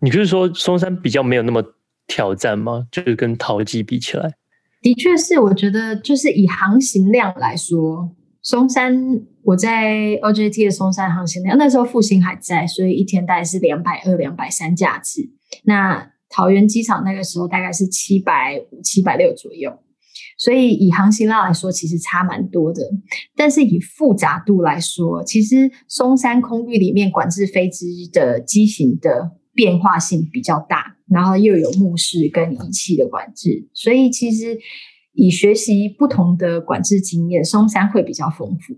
[0.01, 1.65] 你就是说松山比较没有那么
[2.07, 2.87] 挑战吗？
[2.93, 4.35] 就是跟桃机比起来，
[4.83, 5.41] 的确是。
[5.41, 8.11] 我觉得就是以航行量来说，
[8.43, 8.95] 松山
[9.43, 15.23] 我在 OJT 的松山航行量那时候复兴还在，所以一天大概是两百二、两百三架次。
[15.63, 19.73] 那桃园机场那个时候大概是七百五、七百六左右，
[20.39, 22.83] 所以以航行量来说，其实差蛮多的。
[23.37, 34.59] 但是以复杂度来说，其实松山空域里面管制飞机的机型的变化性比较大，然后又有目视跟仪器的管制，所以其实
[35.13, 38.75] 以学习不同的管制经验，松山会比较丰富。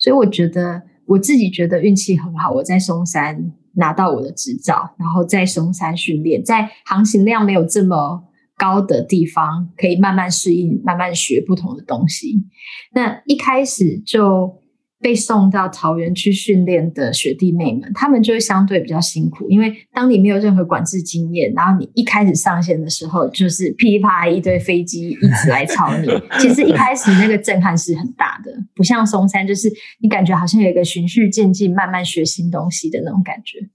[0.00, 3.52] 所以我觉得我自己觉得运气很好，我在松山。
[3.78, 8.22] 拿到我的执照，然后在松山训练，在航行量没有这么
[8.56, 12.44] 高的地方，可以慢慢适应，慢慢学不同的东西。
[12.92, 14.62] 那一开始就
[15.00, 26.08] 被送到桃园去训练的学弟妹们，他们就会相对比较辛苦，因为当你没有任何管制经验，然后你一开始上线的时候，就是噼里啪啦一堆飞机一直来吵你。
[26.40, 33.68] 其实一开始那个震撼是很大的，不像松山，就是你感觉好像有一个循序渐进、慢慢学新东西的那种感觉。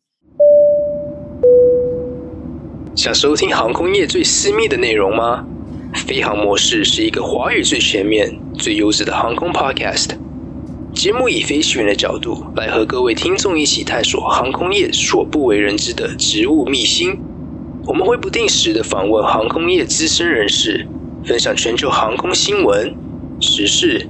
[2.95, 5.47] 想收听航空业最私密的内容吗？
[5.93, 10.22] 飞航模式是一个华语最全面、最优质的航空 podcast。
[10.93, 17.19] 节目以飞行员的角度来和各位听众一起探索航空业所不为人知的职务秘辛。
[17.85, 20.87] 我们会不定时的访问航空业资深人士，
[21.25, 22.95] 分享全球航空新闻、
[23.41, 24.07] 时事。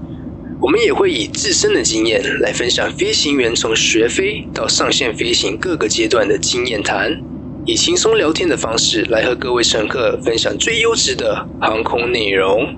[0.62, 7.20] 我们也会以自身的经验来分享飞行员从学飞到上线飞行各个阶段的经验谈，
[7.66, 12.76] 以轻松聊天的方式来和各位乘客分享最优质的航空内容。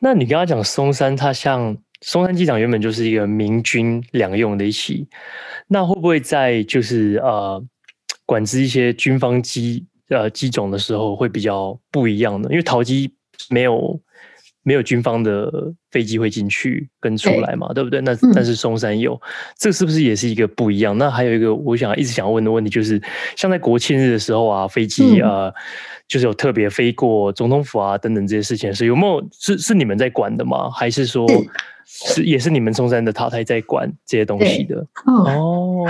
[0.00, 1.78] 那你刚刚讲松山，它像。
[2.00, 5.06] 松山机场原本就是一个民军两用的一起，
[5.66, 7.62] 那会不会在就是呃
[8.24, 12.48] 管制一些军方机呃机种的时候会比较不一样呢？
[12.50, 13.12] 因为桃机
[13.50, 14.00] 没有
[14.68, 15.50] 没有军方的
[15.90, 18.00] 飞机会进去跟出来嘛，对，对不对？
[18.02, 19.20] 那但是松山有，嗯，
[19.58, 20.96] 这是不是也是一个不一样？
[20.98, 23.00] 那还有一个我想一直想要问的问题就是，
[23.36, 25.30] 像在国庆日的时候啊，飞机啊。
[25.30, 25.54] 呃
[26.08, 30.70] 就是有特别飞过总统府啊等等这些事情，是有没有是是你们在管的吗？
[30.70, 31.28] 还是说
[31.84, 34.76] 是也是你们松山的塔台在管这些东西的？
[35.04, 35.84] 哦，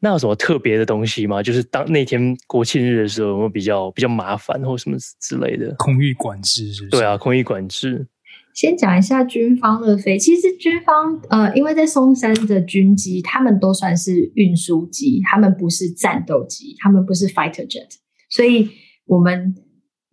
[0.00, 1.42] 那有什么特别的东西吗？
[1.42, 5.74] 就是当那天国庆日的时候，有没有比较比较麻烦或什么之类的？
[5.78, 6.90] 空域管制是不是？
[6.90, 8.06] 对啊，空域管制。
[8.54, 17.88] 先讲一下军方的飞，其实军方呃，因为在松山的军机，他们都算是运输机，他们不是战斗机，他们不是 fighter jet，
[18.30, 18.68] 所以。
[19.10, 19.54] 我们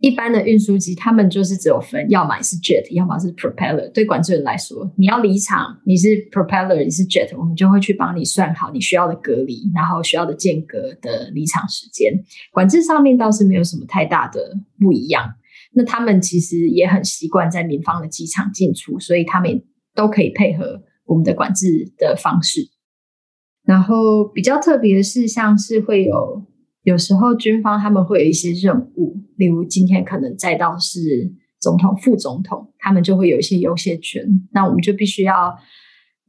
[0.05, 3.91] 一般的运输机，他们就是只有分，要么是 jet，要么是 propeller。
[3.91, 12.13] 对管制员来说，你要离场，你是 propeller，你是 jet，我们就会去帮你算好你需要的隔离，然后需要的间隔的离场时间。
[12.51, 15.33] 管制上面倒是没有什么太大的不一样。
[15.73, 19.63] 那他们其实也很习惯在民方的机场进出，所以他们
[19.95, 22.69] 都可以配合我们的管制的方式。
[23.63, 26.45] 然后比较特别的是，像是会有。
[26.85, 35.53] 有时候军方他们会有一些任务，例如今天可能载到是总统、副总统，他们就会有一些优先权，那我们就必须要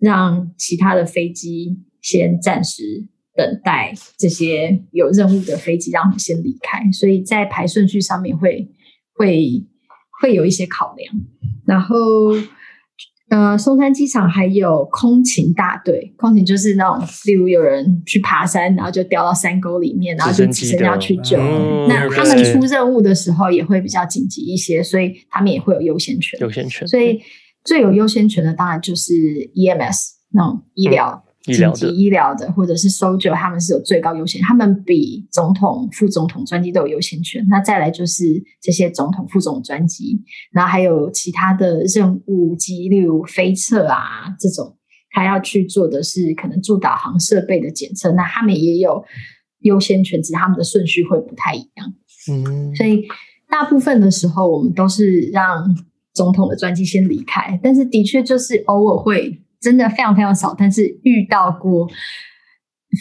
[0.01, 6.90] 让其他的飞机先暂时等待这些有任务的飞机，让他们先离开。
[6.90, 8.69] 所以在排顺序上面会
[9.14, 9.64] 会
[10.21, 11.14] 会有一些考量。
[11.64, 11.97] 然后。
[13.28, 21.36] 呃，松山机场还有空勤大队，空勤就是那种，例如有人去爬山，然后就掉到山沟里面，然后就直升要去救。
[21.36, 26.38] 嗯、那他们出任务的时候也会比较紧急一些，所以他们也会有优先权。
[26.40, 26.86] 优先权。
[26.86, 27.20] 所以
[27.64, 31.24] 最有优先权的当然就是 EMS 那种医疗。
[31.46, 37.46] 嗯紧急医疗的，或者是搜救，他们是有最高优先，他们比总统、副总统专机都有优先权。
[37.48, 38.24] 那再来就是
[38.61, 44.76] 这些总统、副总统专机，然后还有其他的任务机，例如飞测啊这种，
[45.12, 49.04] 他要去做的是可能助导航设备的检测，那他们也有
[49.61, 51.94] 优先权，只是他们的顺序会不太一样。
[52.32, 53.04] 嗯，所以
[53.48, 55.64] 大部分的时候，我们都是让
[56.12, 59.40] 总统的专机先离开，但是的确就是偶尔会。
[59.66, 61.88] 真的非常非常少，但是遇到过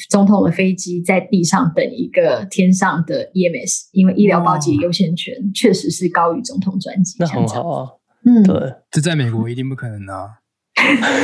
[0.10, 7.18] 总统的飞机在地上等一个天上的 EMS，因为医疗包机优先权确实是高于总统专机。
[7.20, 7.92] 那很好啊，
[8.26, 10.40] 嗯，对，这在美国一定不可能啊，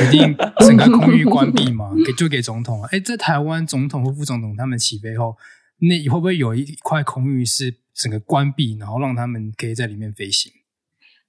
[0.06, 2.88] 一定整个空域关闭嘛， 给就给总统啊。
[2.92, 5.36] 哎，在台湾总统或副总统他们起飞后，
[5.80, 10.52] 那会不会有一块空域是整个关闭，然后让他们可以在里面飞行？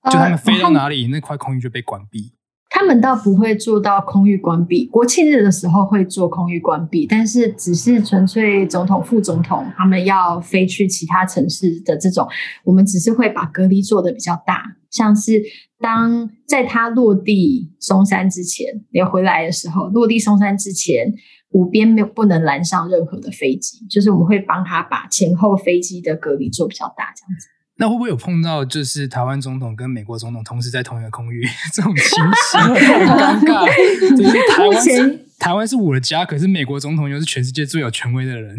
[0.06, 2.34] 就他们飞到哪里，呃、那块空域就被关闭。
[2.76, 12.28] 他们倒不会做到空域关闭，国庆日的时候会做空域关闭，但是只是纯粹总统、副总统他们要飞去其他城市的这种，
[12.64, 15.40] 我们只是会把隔离做得比较大，像是
[15.80, 21.14] 当在他落地松山之前，要回来的时候，落地松山之前，
[21.52, 27.48] 五边没有不能拦上任何的飞机，就是我们会帮他把前后飞机的隔离做比较大，这样子。
[27.84, 32.06] 那会不会有碰到就是台湾总统跟美国总统同时在同一个空域 这种情
[32.52, 32.62] 形？
[32.64, 34.16] 很尴尬。
[34.16, 38.56] 就是台湾是台湾是我的家，可是美国总统又是全世界最有权威的人。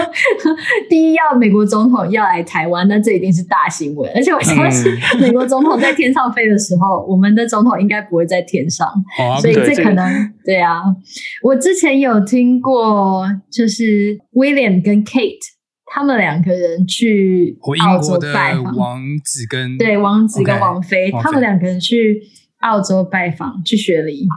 [0.90, 4.12] 第一要美国总统要来台湾，那这一定是大新闻。
[4.14, 8.86] 而且我相信美国总统在天上飞的时候，嗯、我们的总统应该不会在天上，
[9.18, 10.06] 啊、所以这可能
[10.44, 10.82] 对，对啊。
[11.42, 15.55] 我之前有听过，就是 William 跟 Kate。
[15.96, 18.76] 他们两个人去澳洲拜访。
[18.76, 22.20] 王子跟对王子跟王妃，okay, 他们两个人去
[22.58, 24.28] 澳洲拜访，去雪梨，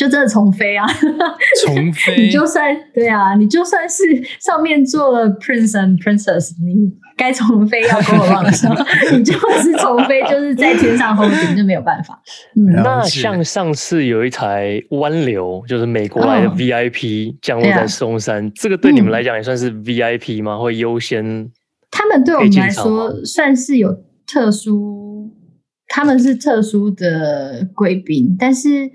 [0.00, 0.86] 就真的重飞啊！
[1.66, 4.02] 重飞， 你就算对啊，你就算是
[4.40, 8.74] 上面做了 Prince and Princess，你该重飞要跟我忘上，
[9.12, 12.18] 你就是重飞，就是在天上 holding 就没有办法。
[12.56, 20.56] 嗯，那像上次有一台湾流，就是美国来的 VIP 降落在松山，哦、这个对你们来讲也算是 VIP 吗？
[20.56, 21.50] 会优先？
[21.90, 23.94] 他们对我们来说算是有
[24.26, 25.30] 特殊，
[25.88, 28.90] 他们是特殊的贵宾，但是。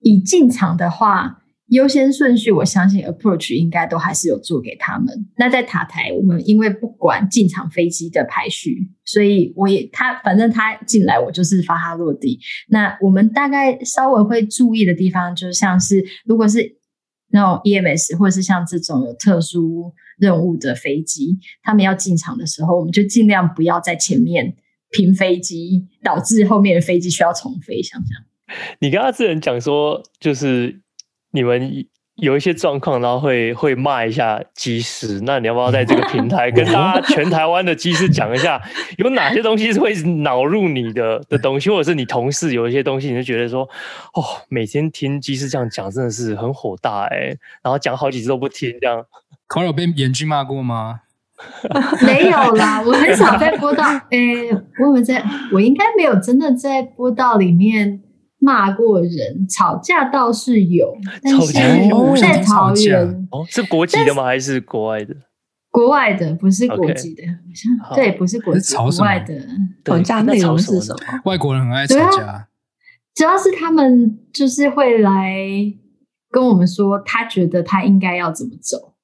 [0.00, 5.06] 以进场的话，优先顺序，我相信 approach 应该都还是有做给他们。
[5.36, 12.40] 那在塔台，我们因为不管进场飞机的排序，所以我也他反正他进来，我就是发他落地。
[12.68, 16.78] 那我们大概稍微会注意的地方，就像是如果是
[17.30, 24.56] 那种 EMS 或者是像这种有特殊任务的飞机，他们要进场的时候，我们就尽量不要在前面
[24.90, 28.24] 平飞机，导致后面的飞机需要重飞，像这样。
[28.80, 30.80] 你跟阿志人讲说，就是
[31.32, 35.20] 你们有一些状况，然后会会骂一下机师。
[35.24, 38.60] 那你要不要在这个平台跟大家 全台湾的机师讲一下，
[38.98, 43.62] 有哪些东西是会恼入你的的东西，或者是你同事有一些东西，你就觉得说，
[44.14, 47.38] 哦，每天听机师这样讲，真的是很火大哎、欸。
[47.62, 49.04] 然后讲好几次都不听，这样。
[49.46, 51.02] 可有被严峻骂过吗？
[52.04, 53.84] 没有啦，我很少在播道。
[54.10, 58.02] 诶、欸，我们在，我应该没有真的在播到里面。
[58.48, 61.52] 骂过人，吵架倒是有，但是
[62.18, 64.24] 在桃园哦，是国籍的吗？
[64.24, 65.14] 还是国外的？
[65.70, 67.22] 国外的，不是国籍的.
[67.94, 69.34] 对，不是国籍，国外的。
[69.84, 71.20] 吵架内容是什么？
[71.26, 72.48] 外国人很爱吵架，
[73.14, 75.44] 主要是他们就是会来
[76.30, 78.94] 跟我们说，他觉得他应该要怎么走。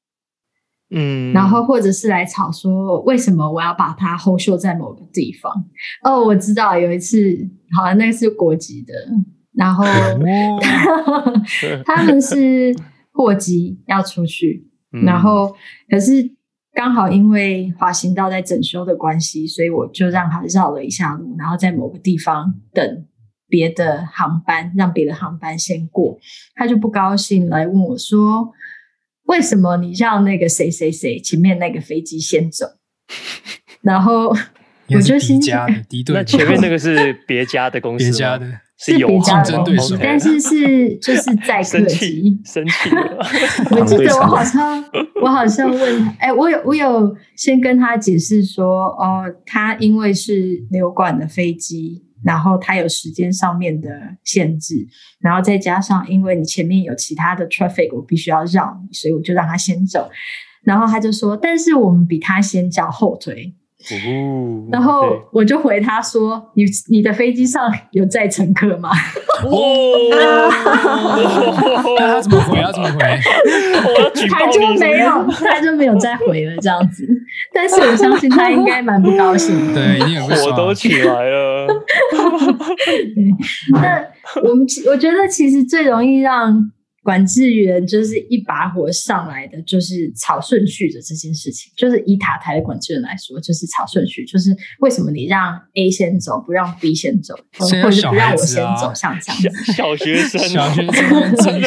[0.90, 5.52] 嗯，然后或者是来吵说，为什么我要把它 hold 秀在某个地方？
[6.02, 7.18] 哦，我知道有一次，
[7.76, 8.94] 好像那个是国籍的，
[9.54, 9.84] 然后
[11.84, 12.74] 他们是
[13.12, 14.66] 货机要出去，
[15.04, 15.54] 然后
[15.88, 16.30] 可是
[16.72, 23.06] 刚好因为滑行道在整修的关系，所以我就让他绕了一下路，然后在某个地方等
[23.48, 26.18] 别的航班，让别的航班先过，
[26.54, 28.52] 他就不高兴来问我说。
[29.26, 32.66] 为什么你让那个谁谁谁前面那个飞机先走？
[33.80, 34.28] 然后
[34.88, 35.66] 我就心想，
[36.12, 38.46] 那前面那个是别家的公司，别家的
[38.78, 43.18] 是有竞争对手，但是是就是在客气，生气了。
[43.70, 44.84] 我 记得我好像
[45.22, 52.02] 我好像问，哎，我有我有先跟他解释说，哦，他因为是流管的飞机。
[52.24, 53.90] 然后他有时间上面的
[54.24, 54.74] 限制，
[55.20, 60.08] 然后再加上因为你前面有其他的 traffic，我必须要绕你，所以我就让他先走。
[60.62, 63.54] 然后他就说，但是我们比他先叫后推。
[63.90, 68.88] 哦，然后我就回他说：“你你的飞机上有载乘客吗？”
[69.44, 70.10] 哦，
[71.98, 72.58] 他怎么回？
[72.62, 72.98] 他怎么回？
[74.30, 77.06] 他就没有，他就没有再回了这样子。
[77.52, 81.66] 但是我相信他应该蛮不高兴的， 对，一定有火都起来了。
[83.72, 84.02] 那
[84.48, 86.70] 我们我觉得其实最容易让。
[87.04, 91.70] 管制员就是一把火上来的，就是吵顺序的这件事情。
[91.76, 99.72] 就是以塔台的管制员来说，就是吵顺序，就是为什么你让 A 先走，不让 B 先走，或者是不让我先走，像这样子。
[99.72, 101.60] 小学生，小学生，真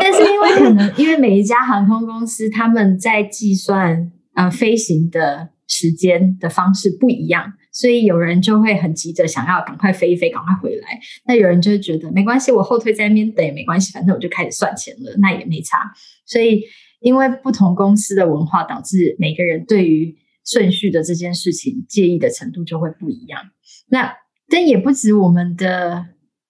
[0.00, 7.54] 但是因为可能因为每一家航空公司他们在计算呃飞行的时间的方式不一样。
[7.74, 10.98] 所以有人就会很急着想要赶快飞一飞，赶快回来。
[11.26, 15.92] 那有人就会觉得没关系，我后退在那边等也没关系，反正我就开始算钱了，那也没差。
[16.24, 16.62] 所以
[17.00, 20.16] 因为不同公司的文化，导致每个人对于
[20.46, 23.42] 顺序的这件事情介意的程度就会不一样。
[23.88, 24.14] 那
[24.48, 26.06] 但也不止我们的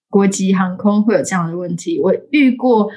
[0.09, 2.91] 国籍航空会有这样的问题，我遇过。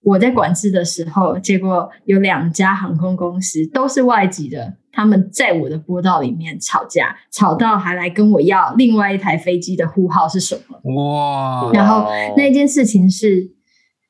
[0.00, 10.92] 我在管制的时候，结果有两家航空公司都是外籍的，他们在我的波道里面吵架，吵到还来跟我要另外一台飞机的呼号是什么？
[10.92, 11.70] 哇！
[11.72, 12.04] 然后
[12.36, 13.48] 那件事情是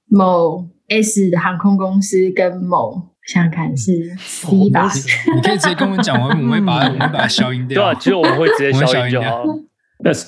[0.06, 4.90] 某 S 的航空公司跟某想想看是 C 吧？
[5.36, 7.82] 你可以直接跟我讲，我们我会把 我把它消音掉。
[7.82, 9.44] 对啊，其实我们会直接消音就好。
[10.02, 10.26] 那是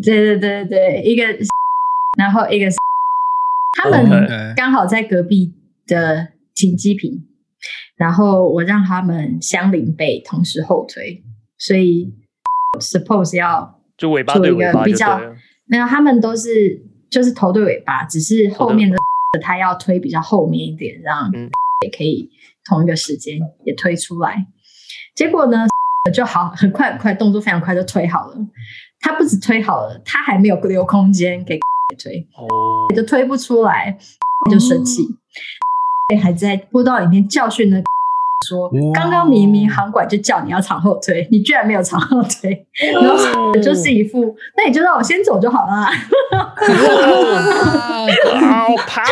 [0.00, 1.24] 对对对对，一个
[2.16, 2.70] 然后一个。
[3.82, 5.50] 他们刚好在隔壁
[5.88, 7.24] 的停机坪，
[7.96, 11.22] 然后我让他们相邻背同时后推，
[11.58, 12.12] 所以
[12.80, 15.20] suppose 要就尾巴对尾巴比较
[15.66, 16.80] 没有，他们都是
[17.10, 18.96] 就是头对尾巴，只是后面的
[19.40, 21.30] 他要推比较后面一点，让
[21.84, 22.30] 也可以
[22.64, 24.46] 同一个时间也推出来。
[25.14, 25.66] 结果呢
[26.12, 28.36] 就好很快很快，动作非常快就推好了。
[29.00, 31.58] 他不止推好了，他还没有留空间给。
[32.02, 32.48] 推，哦
[32.96, 33.98] 就推不出来，
[34.50, 35.02] 就生气，
[36.22, 37.82] 还在播道里面教训呢
[38.46, 45.86] 说：“刚刚明明航管就叫你要长后推，你居然没有长后推。”然后就是一副，那你就让我先走就好了。
[48.40, 49.02] 跑跑，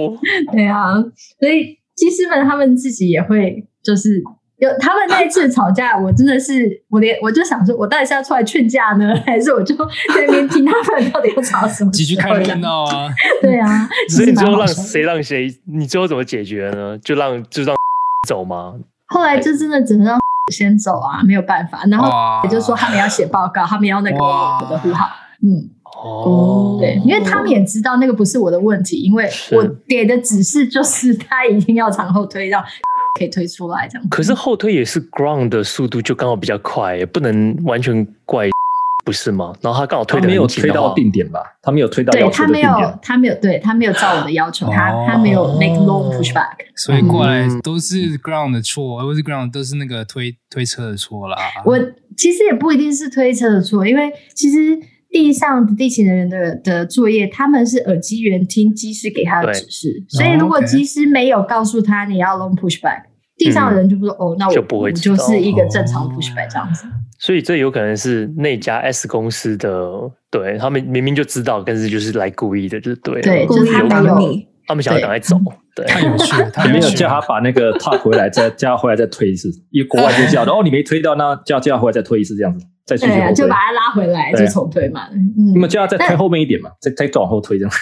[0.52, 0.94] 对啊，
[1.38, 4.22] 所以技师们他们自己也会就是。
[4.58, 11.90] 有他们那一次吵架，我真的是我连我就想说，我到底是要出来劝架呢， 还是我就在那边听他们到底要吵什么？
[11.92, 13.08] 继续看热闹啊！
[13.40, 15.48] 对啊， 所以你最后让谁让谁？
[15.66, 16.98] 你最后怎么解决呢？
[16.98, 17.76] 就让就让
[18.28, 18.74] 走吗？
[19.06, 20.18] 后来就真的只能让
[20.52, 21.84] 先走啊，没有办法。
[21.88, 22.10] 然后
[22.44, 25.06] 也就是说，他们要写报告，他们要那个我的呼号。
[25.40, 25.70] 嗯，
[26.04, 32.60] 哦，对，因为他们也知道那个不是我的问题，因为我给的指示就是他一定要产后推让。
[33.18, 38.48] 可以推出来这样，可是后推也是 ground 的速度就刚好比较快，也不能完全怪，
[39.04, 39.52] 不是吗？
[39.60, 41.40] 然后他刚好推的没有推到定点吧？
[41.62, 51.36] 他没有推到要求的定点，对，他没有，他没有，对，他没有照我的要求，哦、他他没有 make long pushback，所以过来都是 ground 的错，而不是 ground 都是那个推推车的错啦。
[51.64, 51.78] 我
[52.16, 54.78] 其实也不一定是推车的错，因为其实。
[55.10, 63.04] 地上的地勤人员的的作业，他们是耳机员听机师给他的指示，所以如果机师没有告诉他你要 long pushback，
[63.36, 66.84] 地上的人就不说、嗯、哦，那我就不会知道，就是一个正常 pushback 这样子。
[67.18, 69.90] 所以这有可能是那家 S 公司的，
[70.30, 74.18] 对他们明明就知道，但是就是来故意的，就是对，对，就是他没有，
[74.66, 75.36] 他们想要赶快走，
[75.74, 82.66] 对，太有趣了，他没有叫他把那个 top 回来，再叫他回来再推一次，因为国外就叫，然后你没推到，那叫叫他回来再推一次这样子。
[82.96, 85.08] 对啊，就把它拉回来，就重推嘛。
[85.12, 87.74] 嗯，那么就要再推后面一点嘛，再再往后推这样。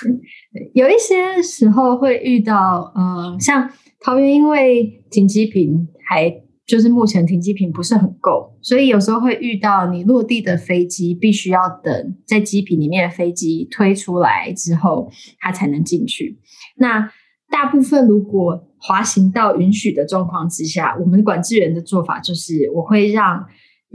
[0.74, 16.40] 有一些时候会遇到，呃，像桃园，因为停机坪还就是目前停机坪不是很够，所以有时候会遇到你落地的飞机必须要等在机坪里面的飞机推出来之后，它才能进去。
[16.78, 17.08] 那
[17.48, 23.46] 大部分如果滑行道允许的状况之下，我们管制员的做法就是我会让。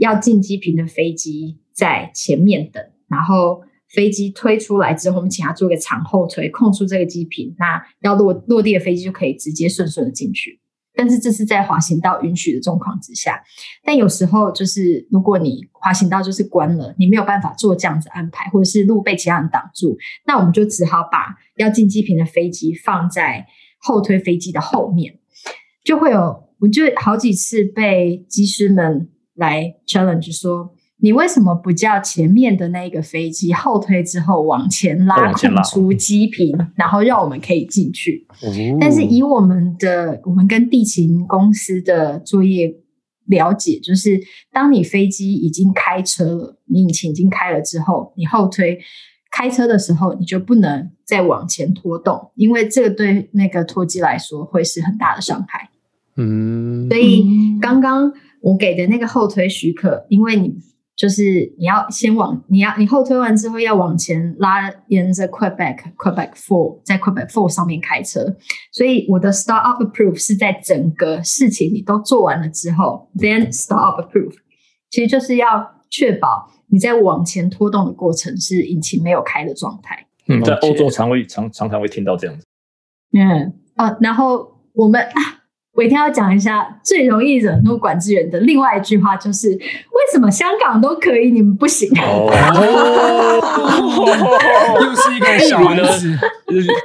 [0.02, 3.62] 要进机坪的飞机在前面等，然后
[3.94, 10.60] 飞机推出来之后，我们请他做个长后推，空出这个机坪，那要落落地的飞机就可以直接顺顺的进去。
[10.94, 13.40] 但是这是在滑行道允许的状况之下，
[13.84, 19.96] 但有时候就是如果你滑行道就是关了，你没有办法做这样子安排，或者是路被其他人挡住，
[20.26, 23.46] 那我们就只好把要进机坪的飞机放在
[23.78, 25.20] 后推飞机的后面，
[25.84, 29.08] 就会有我就好几次被机师们。
[29.34, 38.26] 来 challenge 说，你为什么不叫前面的那一个飞机后推之后往前拉，空出机坪，然后让我们可以进去？
[38.42, 38.48] 哦、
[38.80, 42.74] 但是以我们的我们跟地勤公司的作业
[43.26, 44.20] 了解，就是
[44.52, 48.78] 当你飞机已经开车了，你引擎已经开了之后，你后推
[49.30, 55.70] 开车的时候，你就不能再往前拖动，因为这个对那个拖机来说会是很大的伤害。
[56.16, 57.24] 嗯，所以
[57.60, 58.12] 刚刚
[58.42, 60.54] 我给的那个后推许可，因为你。
[60.94, 61.22] 就是
[61.58, 68.36] 你要先往，你要你后推完之后要往前拉，沿着 Quebec Quebec Four 在 Quebec Four 上面开车，
[68.70, 74.34] 所以我的 Start Up Approve 是在整个事情你都做完了之后，then Start Up Approve，
[74.90, 80.06] 其实就是要确保你在往前拖动的过程是引擎没有开的状态。
[80.28, 82.44] 嗯，在欧洲常会常常常会听到这样子。
[83.12, 85.41] 嗯啊，然后我们啊。
[85.74, 89.58] 我一定要讲一下最容易惹怒管制员的另外一句话，就是为
[90.12, 91.88] 什么香港都可以，你们不行？
[91.98, 92.30] 哦，
[94.80, 96.14] 又是一个小例子。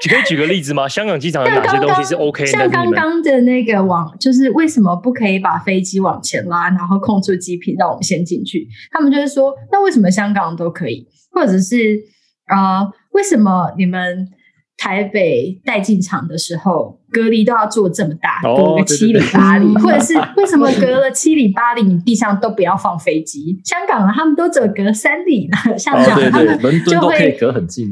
[0.09, 0.87] 可以举个例子吗？
[0.87, 2.47] 香港机场有哪些东西是 OK 的？
[2.47, 8.69] 像刚刚的那个往，就是为什么不可以把飞机往前拉，然后控制机坪，让我们先进去？
[8.91, 11.05] 他们就是说，那为什么香港都可以？
[11.33, 11.99] 或者是
[12.45, 14.29] 啊、呃，为什么你们？
[14.79, 23.59] 台北带进场的时候，隔离都要做这么大，隔个七里八里，哦、或者是 为什么隔了七里八里，你地上都不要放飞机？
[23.63, 27.91] 香港人他们都只有隔三里呢，像这样，哦、对对他们伦敦都可以隔很近。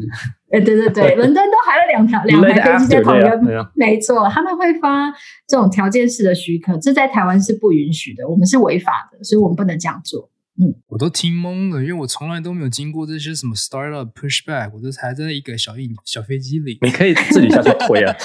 [0.51, 5.11] 哎，对对对， 伦敦都还有两条两台飞机在同一个，没错，他们会发
[5.47, 10.30] 这种条件式的许可，这在台湾是不允许的，我们是违法的，所以我们不能这样做。
[10.58, 16.78] 嗯，我都听懵了，因为我从来都没有经过这些什么 startup pushback，我都还在一个小硬小飞机里。
[16.82, 18.16] 你可以自己下去推啊，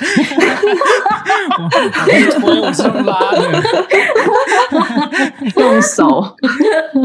[1.58, 2.22] 我推
[2.62, 3.62] 我是用拉的，
[5.56, 6.36] 用手。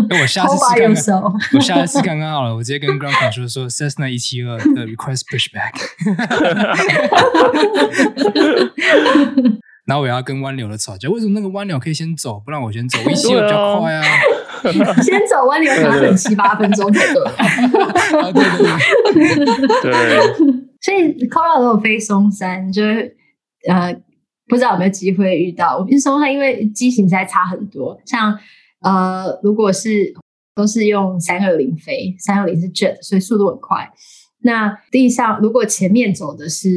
[0.10, 1.24] 那我下次试看看，
[1.56, 5.74] 我下次试看看好了，我直接跟 ground control 说 Cessna 一七二的 request pushback。
[9.86, 13.00] 然后我要跟湾流的吵架，为什么那个湾流可以先走，不让我先走？
[13.06, 14.04] 我一七二比较快啊。
[15.04, 17.22] 先走湾鸟可能等七八分钟才对。
[19.82, 19.94] 对。
[20.82, 23.16] 所以 Colorado 飞松山，就是
[23.68, 23.94] 呃，
[24.48, 25.78] 不知道有没有机会遇到。
[25.78, 28.38] 我们松山因为机型实在差很多，像
[28.82, 30.14] 呃，如果是
[30.54, 33.92] 都是用三二零飞，三二零是 Jet，所以速度很快。
[34.44, 36.70] 那地上如果前面走的是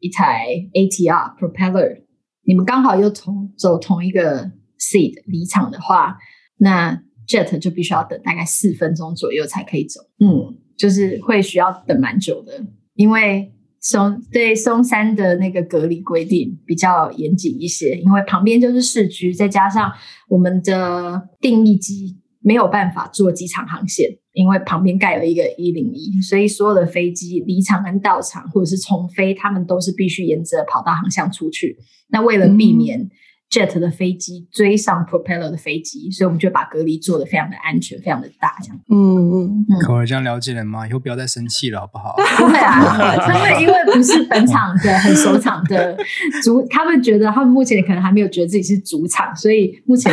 [0.00, 2.02] 一台 ATR propeller。
[2.48, 6.16] 你们刚好又同走同一个 seat 离场的话，
[6.58, 10.00] 那 jet 就必须要等大概四分钟左右才可以走。
[10.20, 12.64] 嗯，就是会需要等蛮久的，
[12.94, 19.92] 因为松对松山的那个隔离规定比较严谨一些，因为旁边就是市区，再加上
[20.28, 24.18] 我们的定义机没有办法做机场航线。
[24.36, 31.78] 因为旁边盖了一个一零一，所以所有的飞机离场跟到场，或者是重飞，他们都是必须沿着跑道航向出去。
[32.10, 33.08] 那为了避免
[33.56, 38.78] jet 的飞机追上 propeller 的飞机，所以我们就把隔离做的非常的安全，非常的大，这样。
[38.90, 39.78] 嗯嗯嗯。
[39.80, 40.86] 可儿这样了解了吗？
[40.86, 42.14] 以后不要再生气了，好不好？
[42.36, 45.96] 不会啊，他们因为不是本场的很首场的
[46.42, 50.12] 主，他们觉得他们目前可能还没有觉得自己是主场，所以目前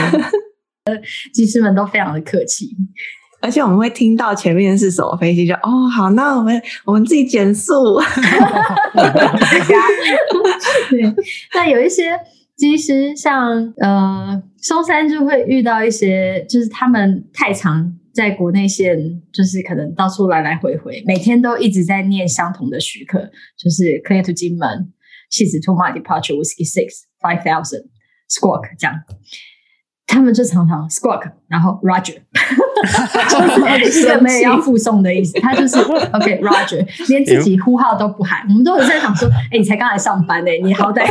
[1.33, 2.69] 机师们都非常的客气。
[3.41, 7.73] 而且我们会听到前面是什么飞机，就哦好，那我们我们自己减速。
[10.89, 11.13] 对，
[11.53, 12.17] 那有一些
[12.55, 23.19] 其实，像呃松山就会遇到一些，就是他们太常在国内线，就是可能到处来来回回，每天都一直在念相同的许可，
[23.57, 24.93] 就是 clear to 金门，
[25.29, 27.85] 戏子 to my departure whiskey six five thousand
[28.29, 28.95] squawk 这样。
[30.07, 32.15] 他们就常常 squawk，然后 Roger，
[33.29, 35.39] 就是一个没有要附送的意思。
[35.39, 38.45] 他就是 OK Roger，连自己呼号都不喊。
[38.49, 41.07] 我们都有在想说，哎、欸，你才刚来上班呢，你好歹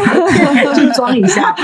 [0.74, 1.54] 就 装一下。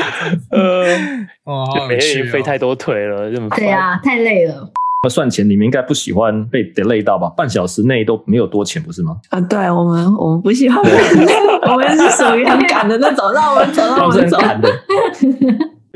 [0.50, 0.96] 呃，
[1.44, 4.72] 哦，就每天飞太多腿了，这么对啊，太累了。
[5.04, 7.28] 那算钱，你们应该不喜欢被 delay 到吧？
[7.36, 9.16] 半小时内都没有多钱，不是吗？
[9.30, 10.82] 啊，对我们，我们不喜欢，
[11.70, 14.38] 我们是属于很赶的那种，让我们走，让我们走。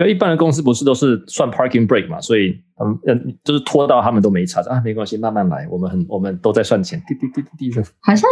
[0.03, 7.83] 因为一般的公司不是都是算 parking break 嘛，所以他们嗯，就是拖到他们都没查啊，没关系，慢慢来，我们很我们都在算钱，滴滴滴滴滴的。
[8.01, 8.29] 好像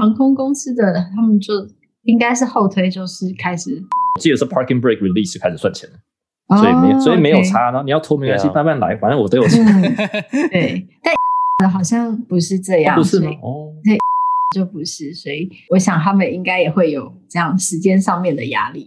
[0.00, 1.54] 航空公司的他们就
[2.02, 3.70] 应该是后推，就是开始，
[4.16, 5.88] 我记得是 parking break release 开始算钱
[6.48, 7.78] ，oh, 所以没所以没有差呢。
[7.78, 7.84] Okay.
[7.84, 9.64] 你要拖没关系，慢慢来，反正我都有钱。
[9.64, 10.84] 嗯、对，
[11.58, 13.30] 但好像不是这样，不是吗？
[13.40, 13.96] 哦，对，
[14.52, 18.84] 就不是，所以我想他们应该也会有这样时间上面的压力。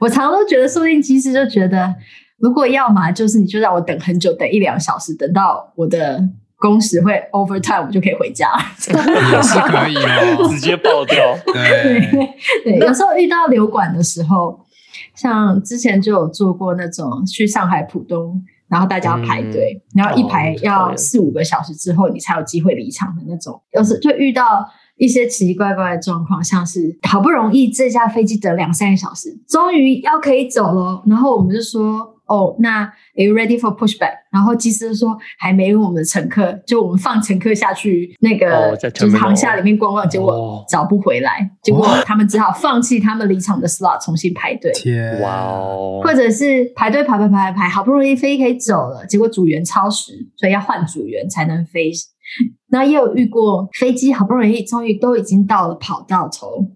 [0.00, 1.94] 我常常都觉得，说不定机师就觉得
[2.38, 6.22] 如果要嘛，就是你就让我等很久，等一两小时，等到我的
[6.56, 8.48] 工时会 overtime，我就可以回家。
[8.86, 11.36] 也是可以哦，直接爆掉。
[11.52, 12.28] 对
[12.64, 14.64] 对，有时候遇到流管的时候，
[15.14, 23.60] 像之前就有做过那种去上海浦东，然后大家要排队，嗯、然后一排要四五个小时之后，你才有机会离场的那种。
[23.72, 24.68] 有时就遇到。
[25.00, 32.82] 一些奇奇怪怪的状况，像是好不容易这架飞机等两三个小时，终于要可以走了，然后我们就说，哦，那
[33.16, 34.12] Are you ready for pushback？
[34.30, 44.70] 然后机师说还没有我们的乘客，就我们放乘客下去那个、哦、就是航厦里面逛逛，结果找不回来，哦、结果他们只好放弃他们离场的 slot，重新排队。
[44.74, 46.02] 天，哇哦！
[46.04, 51.90] 或者是排队排排排排排，好不容易飞机可以走了，结果组员超时，所以要换组员才能飞。
[52.68, 56.70] 那也有遇过飞机好不容易终于都已经到了跑道头，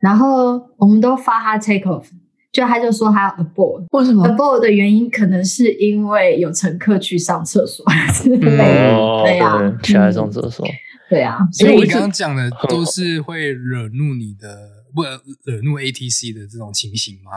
[0.00, 2.06] 然后我们都发他 take off，
[2.52, 7.84] 就他就说他要 abort，为什么？abort 的原因可能是因为有乘客去上厕所，
[8.24, 10.64] 对呀，起来上厕所，
[11.10, 17.32] 对啊，所以你刚刚讲的都是会惹怒你的，不惹怒 ATC 的这种情形吗？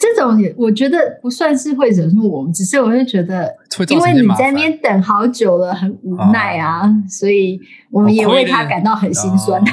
[0.00, 3.54] 这种也我觉得不算是会惹怒我们，只是我会觉得，
[3.90, 9.60] 因为你在那边等好久了，很无奈啊，哦、所以我们也为他感到很心酸。
[9.60, 9.64] 哦、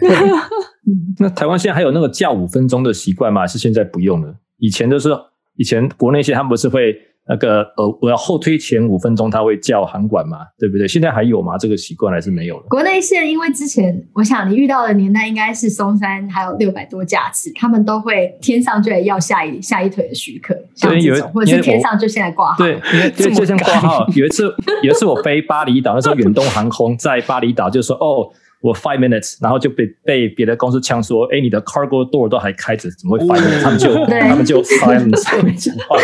[0.00, 0.08] 对，
[1.20, 3.42] 那台湾现在还有那个叫五分钟的习惯吗？
[3.42, 4.34] 还是现在不用了？
[4.56, 5.10] 以前都是，
[5.56, 6.96] 以前国内些他们不是会。
[7.28, 10.88] 那个呃，我要后推前五分钟，他会叫航管嘛，对不对？
[10.88, 11.58] 现在还有吗？
[11.58, 12.62] 这个习惯还是没有了？
[12.68, 22.64] 国内线因为之前，我想你遇到的年代应该是松山还有六百多架次，他们都会天上就来要下一下一腿的许可，像这种，或者是天上就现在挂号。
[22.64, 24.06] 对，因为 就就先挂号。
[24.14, 24.44] 有一次，
[24.82, 28.32] 有一次我飞巴厘岛，那时候远东航空在巴厘岛就说哦。
[28.60, 33.62] 我 five minutes，然后就被被别的公司呛说，哎，你的 cargo door 都还开着，怎么会 five minutes？
[33.62, 35.96] 他们就 他们就 silence 没讲话，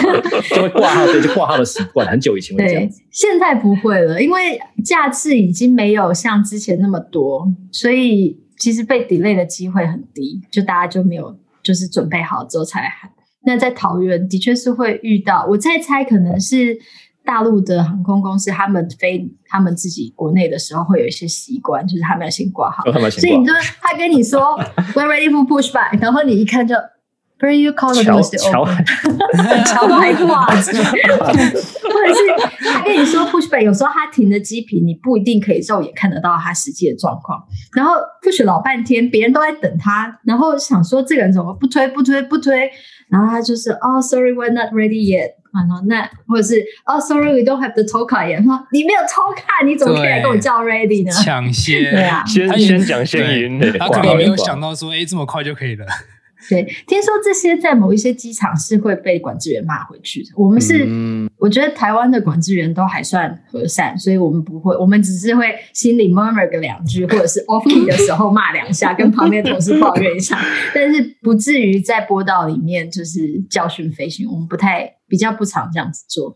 [0.54, 3.02] 就会挂号，对，就挂号的习惯，很久以前会这样子。
[3.10, 13.10] 现在不会了，因为架次已经没有像之前那么多，所以其实被 delay 的机会很低，就大家就没有就是准备好之后才喊。
[13.46, 16.78] 那在桃园的确是会遇到，我在猜可能是。
[17.24, 22.84] 大陆的航空公司，他们飞他们自己国内的时候，会有一些习惯，就是他们要先挂号。
[22.86, 24.58] 哦、所以你就他跟你说
[24.94, 26.74] "We're ready for pushback"，然后你一看就
[27.40, 28.84] "Where you call the most open"，
[29.64, 37.42] 桥还挂着，或者是他跟你说 pushback，有时候他停的机坪，你不一定可以肉眼看得到他实际的状况。
[37.74, 42.70] 然后 push 老半天，别人都在等他，然后想说这个人怎么不推不推不推，
[43.08, 45.30] 然后他就是哦、oh,，sorry，we're not ready yet。
[45.86, 48.42] 那或者是哦、oh,，sorry，we don't have the TOCA yet。
[48.44, 51.12] 说你没有 TOCA，你怎么可以来跟我叫 ready 呢？
[51.12, 53.60] 抢先，对啊，先先讲先赢。
[53.78, 55.86] 他可能没有想到说，哎，这么快就可以了。
[56.48, 60.30] 对，听说这些在某一些机场是会被管制员骂回去的。
[60.36, 70.38] 我们是，嗯、我觉得台湾的管制员都还算和善，所以我们不会，我们只是会心里 murmur 个两句，或者是 off key 的时候骂两下，跟旁边同事抱怨一下，
[70.74, 74.28] 但是不至于在波道里面就是教训飞行。
[74.30, 76.34] 我们不太比较不常这样子做。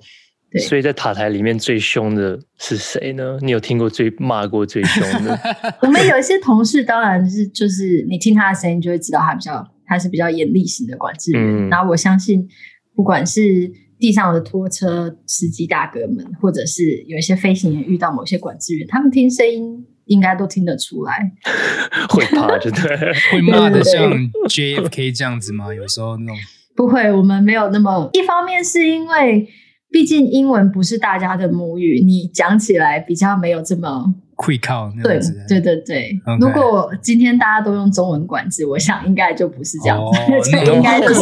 [0.50, 3.38] 对，所以在塔台里面最凶的是谁呢？
[3.42, 5.38] 你有听过最骂过最凶的？
[5.82, 9.66] 我们有一些同事，当然是就是你听他的声音就会知道他比较。
[9.88, 12.46] 他是比较严厉型的管制员，嗯、然后我相信，
[12.94, 21.32] 不管是地上的拖车司机大哥们，或者是有一些飞行员遇到某些管制员，他们听声音应该都听得出来，
[22.10, 22.96] 会怕就对，
[23.32, 24.12] 会骂的像
[24.48, 25.74] JFK 这样子吗？
[25.74, 26.36] 有时候那种
[26.76, 28.08] 不会，我们没有那么。
[28.12, 29.48] 一方面是因为，
[29.90, 34.14] 毕竟英文不是大家的母语，你讲起来比较没有这么。
[34.40, 35.18] 会靠对
[35.48, 36.40] 对对对，Okay.
[36.40, 41.20] 如果今天大家都用中文管制，我想应该就不是这样子，哦、 就应该就是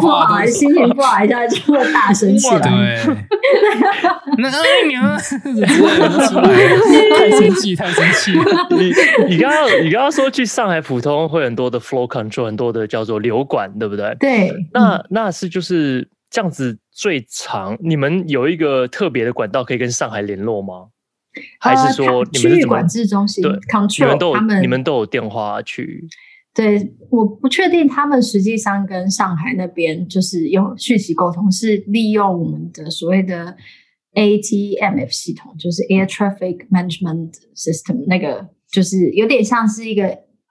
[0.00, 2.60] 不好，心情不好一下就会大声起来。
[2.60, 3.16] 对，
[4.38, 5.18] 那哎娘，
[7.18, 8.30] 太生气，太生气。
[8.70, 8.92] 你
[9.34, 14.16] 你刚刚你刚刚说去上海普通会很多的 flow control，很多的叫做流管，对不对？
[14.20, 14.52] 对。
[14.72, 20.86] 那那是就是这样子最长，你们有一个特别的管道可以跟上海联络吗？
[21.58, 22.56] 还是说你们是怎么？
[22.56, 26.06] 区域管制中心对，control 他们，你们，你们都有电话去？
[26.54, 33.56] 对，我不确定他们实际上跟上海那边就是用讯息沟通，是利用我们的所谓的
[34.14, 40.02] ATMF 系统，就是 Air Traffic Management System，那个就是有点像是一个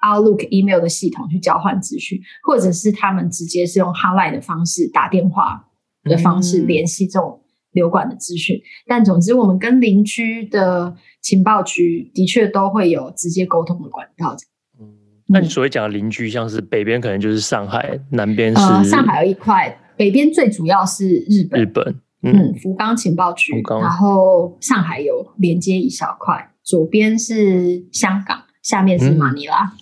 [0.01, 5.67] Outlook email 的系统去交换资讯，或者是他们直接是用 hotline 的方式打电话
[6.05, 7.37] 的方式联系这种。
[7.71, 14.35] 流管的资讯，但总之，我们跟邻居的情报局的确都会有直接沟通的管道。
[14.79, 14.87] 嗯，
[15.27, 29.63] 那你所谓讲的邻居，像是北边可能就是上海，南边是、呃、上海有一块，北边最主要是日本，日本，嗯，嗯福冈情报局，然后上海有连接一小块，左边是香港，下面是马尼拉。
[29.63, 29.77] 嗯，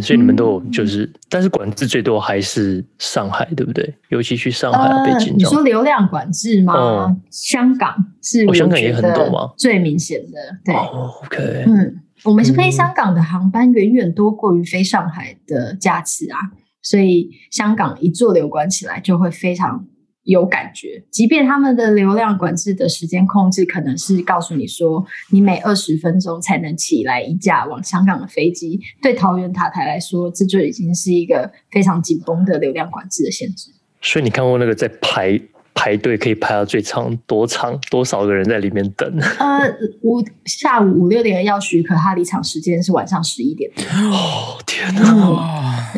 [0.00, 3.94] 所以你们都有就是，嗯、但是管制最多还是上海，对不对？
[4.10, 5.36] 尤其去上海、呃、北京。
[5.36, 6.74] 你说流量管制吗？
[6.74, 9.52] 哦、香港是，香港也很多吗？
[9.58, 16.38] 最明显的，对、哦、，OK，嗯，我们是飞香港的航班远远多过于飞上海的架次啊，
[16.82, 19.86] 所以香港一做流管起来就会非常。
[20.26, 33.70] 有感觉，即便他们的流量管制的时间控制可能是告诉你说，你每二十分钟才能起来一架往香港的飞机，对桃园塔台来说，这就已经是一个非常紧绷的流量管制的限制。
[34.02, 35.40] 所以你看过那个在排
[35.76, 39.06] 排队可以排到最长多长多少个人在里面等？
[39.38, 39.60] 呃，
[40.02, 43.70] 五下午五六点要许可，他离场时间是晚上十一点。
[44.10, 45.92] 哦天哪！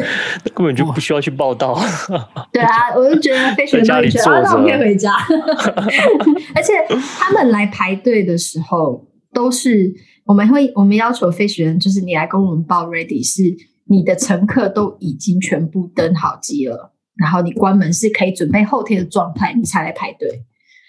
[0.44, 1.80] 那、根本就不需要去报到。
[2.52, 5.12] 对啊，我就觉得飞行员都觉得啊，那我可以回家。
[6.54, 6.72] 而且
[7.18, 16.92] 他们来排队的时候，都是我们会我们要求飞行员，就是你来跟我们报 ready，是你的乘客都已经全部登好机了。
[17.18, 20.44] 然后你关门是可以准备后天的状态，你才来排队，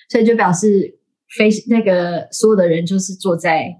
[0.10, 0.96] 所以就表示
[1.38, 3.76] 飞那个所有的人就是坐在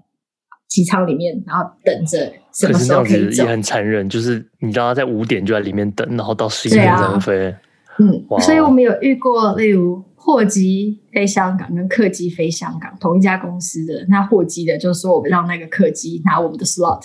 [0.68, 3.18] 机舱里面，然后等着什么时候可以走。
[3.18, 7.54] 可是这样子也很残忍，就是你让他在五点就在里面等，然后到十一点才能飞。
[7.98, 17.02] 嗯，哇所以我们有遇过，例如货机飞香港跟客机飞香港同一家公司的，那货机的就说我们让那个客机拿我们的 slot，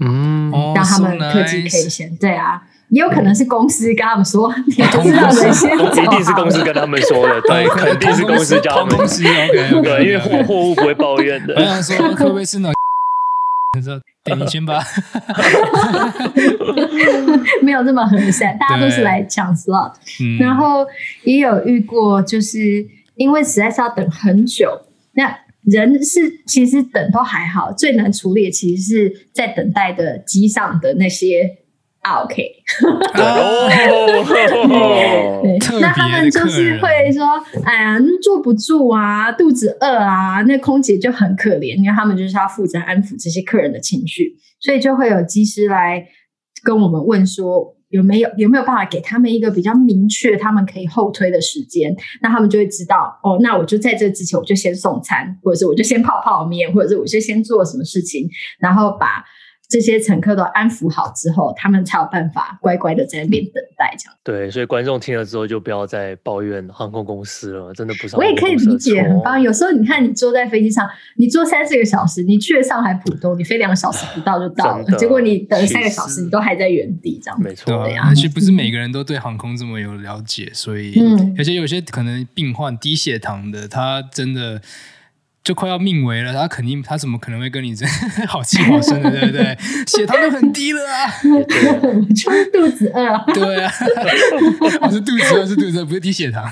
[0.00, 2.18] 嗯，让他们客机可以先、oh.
[2.18, 2.62] 对啊。
[2.90, 8.96] 也有可能是公司跟他们说，嗯、你不知道谁先走，一定是公司跟他们说的， 对，肯定是公司叫他们。
[8.96, 11.54] 公司 OK，对，因为货货物不会抱怨的。
[11.54, 12.72] 我想说，会不会是那？
[13.76, 14.82] 你说，等你先吧。
[17.62, 19.92] 没有这么和善，大家都是来抢 slot。
[20.22, 20.86] 嗯、然后
[21.24, 22.86] 也有遇过，就是
[23.16, 24.80] 因为实在是要等很久，
[25.12, 31.58] 那人是其实等都还好，最难处理的其实是在等待的机上的那些。
[32.16, 32.42] OK，
[35.80, 37.24] 那他们就是会说
[37.64, 46.06] ：“哎呀，坐不住啊，肚子饿啊。”那空姐就很可怜，因为他们就是要负责安抚这些客人的情绪，所以就会有机师来
[46.62, 58.28] 跟我们问说：“有没有有没有办法给他们一个比较明确，他们可以后推的时间？”那他们就会知道哦，那我就在这之前，我就先送餐，或者是我就先泡泡面，或者是我就先做什么事情，
[58.58, 59.24] 然后把。
[59.68, 64.16] 这些乘客都安抚好之后，他们才有办法乖乖的在那边等待，这样。
[64.24, 68.16] 对，所以观众听了之后就不要再抱怨航空公司了，真的不是。
[68.16, 69.40] 我也可以理解，很棒。
[69.40, 77.38] 有时候你看，你坐在飞机上，你坐三四个小时，你去了上海浦东，你飞两个小时不到就到了，的结果你等了三个小时，你都还在原地，这样。
[77.38, 78.08] 没错，对啊。
[78.08, 84.62] 而且不是每个人都对航空这么有了解，所以，嗯，而且有些可能病患低血糖的，他真的。
[85.48, 87.86] 就快要命危了，他肯定他怎么可能会跟你这
[88.28, 89.56] 好气好生的， 对不对？
[89.86, 91.08] 血糖都很低了啊，
[92.14, 93.24] 就是肚子饿。
[93.32, 93.72] 对啊，
[94.82, 96.44] 我是肚子饿，是肚子饿，不是低血糖。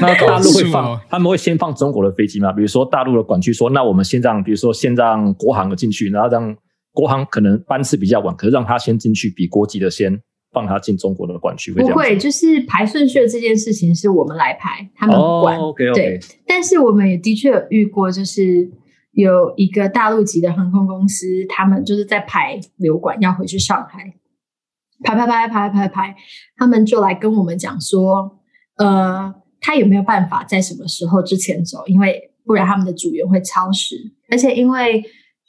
[0.00, 2.52] 那大陆会放，他们会先放中国的飞机吗？
[2.52, 6.54] 比如说大陆的管区说，那我们先让，比如说先让国航的进去，然后让
[6.92, 10.20] 国航可能班次比较晚，可是让他先进去，比国际的先。
[10.52, 15.56] 放他进中国的管区，不会，就是排顺序的这件事情是我们来排，他们不管。
[15.58, 15.94] Oh, okay, okay.
[15.94, 18.70] 对，但是我们也的确有遇过，就是
[19.12, 24.14] 有一个大陆籍的航空公司，他们就是在排流管要回去上海，
[25.02, 26.14] 排排排排排排，
[26.56, 28.38] 他们就来跟我们讲说，
[28.76, 31.82] 呃，他有没有办法在什么时候之前走？
[31.86, 35.02] 因为不然他们的组员会超时，而且因为。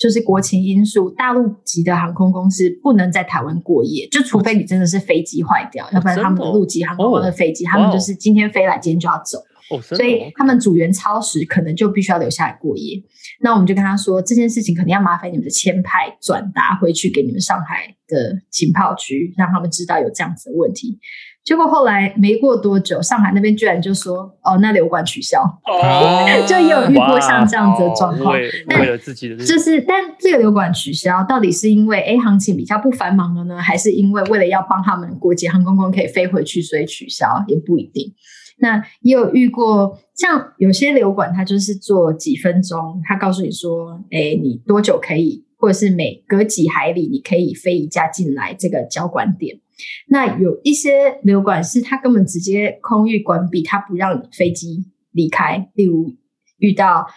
[0.03, 9.37] 就是国情因素，大陆籍的航空公司不能在台湾过夜，就除非你真的是飞机坏掉，要不然他们的陆籍航空的飞机，他们就是今天飞来，今天就要走。
[9.81, 13.01] 所以他们组员超时，可能就必须要留下来过夜。
[13.39, 20.99] 那我们就跟他说，这件事情肯定要麻烦你们的签派转达回去给你们上海的情报局，让他们知道有这样子的问题。
[21.43, 28.33] 结果后来没过多久，上海那边居然就说：“哦，那流管取消。”哦， 就也有遇过像这样子的状况。
[28.33, 38.13] 为了自己的，就是，但这个流管取消到底是因为 A 行情比较不繁忙了呢，还是因为为了要帮他们国际航空公司可以飞回去，所以取消也不一定。
[38.59, 49.57] 那也有遇过，像有些流管，它就是做几分钟，他告诉你说：“哎，你多久可以，或者是每隔几海里你可以飞一架进来这个交管点。”
[50.07, 55.69] 那有一些流管是它根本直接空域关闭，它不让飞机离开。
[55.75, 56.15] 例如
[56.57, 57.07] 遇到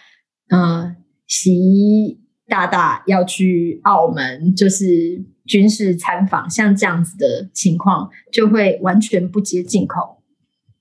[0.49, 0.95] 呃
[1.27, 10.23] 习大大要去澳门，就是军事参访，像这样子的情况，就会完全不接进口。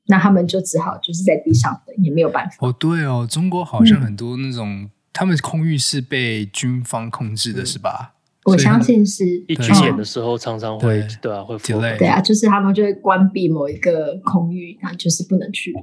[0.09, 2.57] 那他们就只好就是在地上等，也没有办法。
[2.61, 8.16] 哦，对哦，中国好像很多那种、嗯、他们空域是被军方控制的，是吧？
[8.47, 15.75] 我相信是一军演的时候常常会对，对啊会 delay 对啊，就是他们就会关闭某一个空域，然后就是不能去。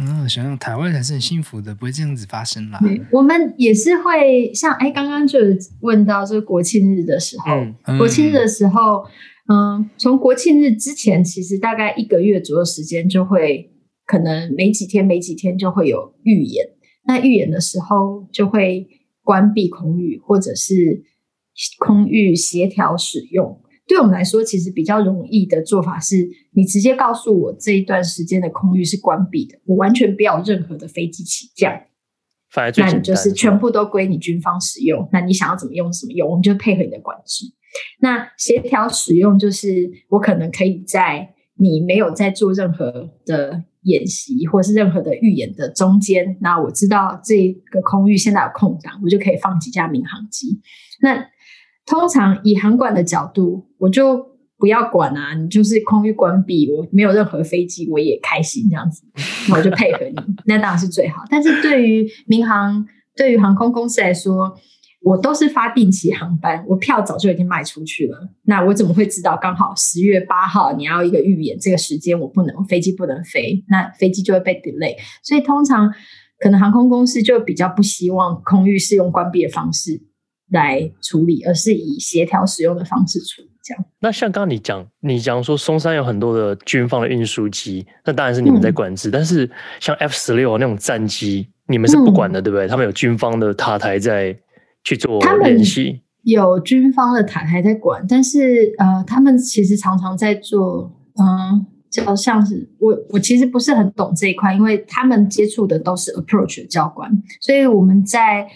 [0.00, 2.80] 嗯，想想台湾还是很幸福的，不会这样子发生啦。
[3.12, 7.52] 我们也是会像哎，刚刚就有问到，这个国庆日的时候，
[7.84, 9.04] 嗯、国庆日的时候，
[9.48, 13.70] 嗯，从国庆日之前，其实大概一个月左右时间，就会
[14.06, 16.66] 可能没几天，没几天就会有预演。
[17.06, 18.88] 那预演的时候，就会
[19.22, 21.04] 关闭空域，或者是。
[21.78, 31.72] 空域协调使用，对我们来说，其实比较容易的做法是，你直接告诉我这一段时间的空域是关闭的，我完全不要任何的飞机起降。
[32.50, 35.08] 反而最，那你就是全部都归你军方使用。
[35.12, 37.46] 那你想要怎么用怎么用，我们就配合你的管制。
[38.00, 50.60] 那协调使用就是，我可能可以在你没有在做任何的演习或是任何的预演的中间，那我知道这个空域现在有空档，我就可以放几架民航机。
[51.00, 51.24] 那
[51.90, 54.24] 通常以航管的角度，我就
[54.56, 59.02] 不要管啊，你就是空域关闭，我没有任何飞机，我也开心这样子，
[59.52, 60.14] 我就配合你，
[60.44, 61.24] 那当然是最好。
[61.28, 62.86] 但是对于民航，
[63.16, 64.56] 对于航空公司来说，
[65.02, 74.94] 我都是发定期航班，我票早就已经卖出去了，那我怎么会知道刚好十月八号你要一个预演这个时间我不能飞机不能飞，那飞机就会被 delay。
[75.24, 75.92] 所以通常
[76.38, 80.02] 可能航空公司就比较不希望空域是用关闭的方式。
[80.50, 83.50] 来处理，而是以协调使用的方式处理。
[83.62, 89.10] 这样，那像刚刚你讲，你讲说松山有很多的军方的运输机，那当然是你们在管制。
[89.10, 89.48] 嗯、但是
[89.78, 92.66] 像 F 十六那种战机，你们是不管的，嗯、对不对？
[92.66, 94.34] 他们有军方的塔台在
[94.82, 100.90] 去做练习，有军方的塔台在管，但是呃，他们其实常常在做，
[101.20, 107.10] 嗯，就像是我我其实不是很懂这一块，因为他们接触的都是 approach 的教官，
[107.42, 108.48] 所以我们在。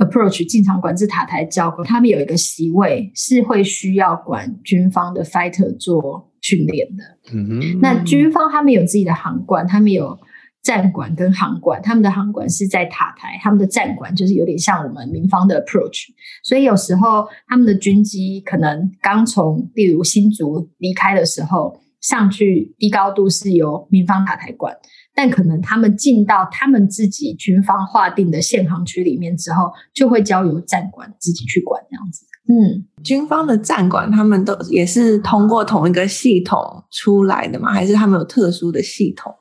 [0.00, 7.04] Approach 进场管制塔台教官，他们有一个席位是会需要管军方的 fighter 做训练的。
[7.34, 10.18] 嗯哼，那军方他们有自己的航管，他们有
[10.62, 16.06] 战管跟航管，他们的航管是在塔台，他们的战管就是有点像我们民方的 Approach。
[16.42, 24.74] 所以有时候他们的军机可能刚从例如新竹离开的时候，上去低高度是由民方塔台管。
[25.14, 32.26] 但可能他们进到他们自己军方划定的限航区里面之后，就会交由战管自己去管这样子。
[32.48, 36.58] 嗯，军方的战管他们都也是通过同一个系统
[36.90, 37.72] 出来的吗？
[37.72, 39.32] 还是他们有特殊的系统？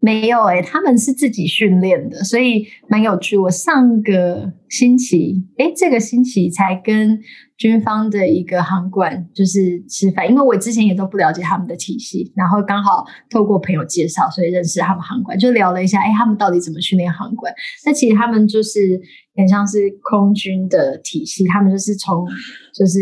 [0.00, 3.38] 没有诶、欸，他们是自己训练的，所以蛮有趣。
[3.38, 7.18] 我上个星期，诶，这个星期才跟
[7.56, 17.52] 军方的一个航管就是吃饭，因为我之前也都不了解他们的体系，然后刚好透过朋友介绍，所以认识他们航管，就聊了一下，诶，他们到底怎么训练航管？
[17.86, 19.00] 那其实他们就是
[19.36, 19.78] 很像是
[20.10, 22.26] 空军的体系，他们就是从
[22.74, 23.00] 就是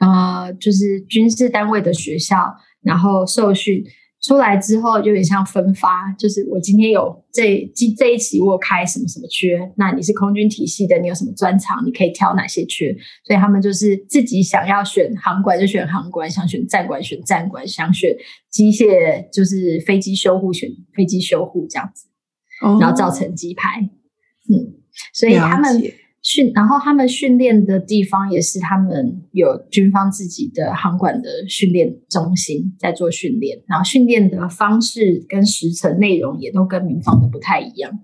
[0.00, 3.84] 呃，就是军事单位的学校，然后受训。
[4.28, 7.66] 出来之后就有点像分发，就是我今天有这
[7.96, 18.14] 这一期我开什么什么缺，那你是空军体系的，你有什么专长，你可以挑哪些缺，所以他们就是自己想要选航管就选航管，想选战管选战管，想选
[18.50, 22.06] 机械就是飞机修护选飞机修护这样子，
[22.78, 24.74] 然后造成机排，嗯，
[25.14, 25.82] 所以他们。
[26.22, 37.98] 训，然后他们训练的地方也是他们有军方自己的航管的训练中心在做训练，然后训练的方式跟时程内容也都跟民方的不太一样。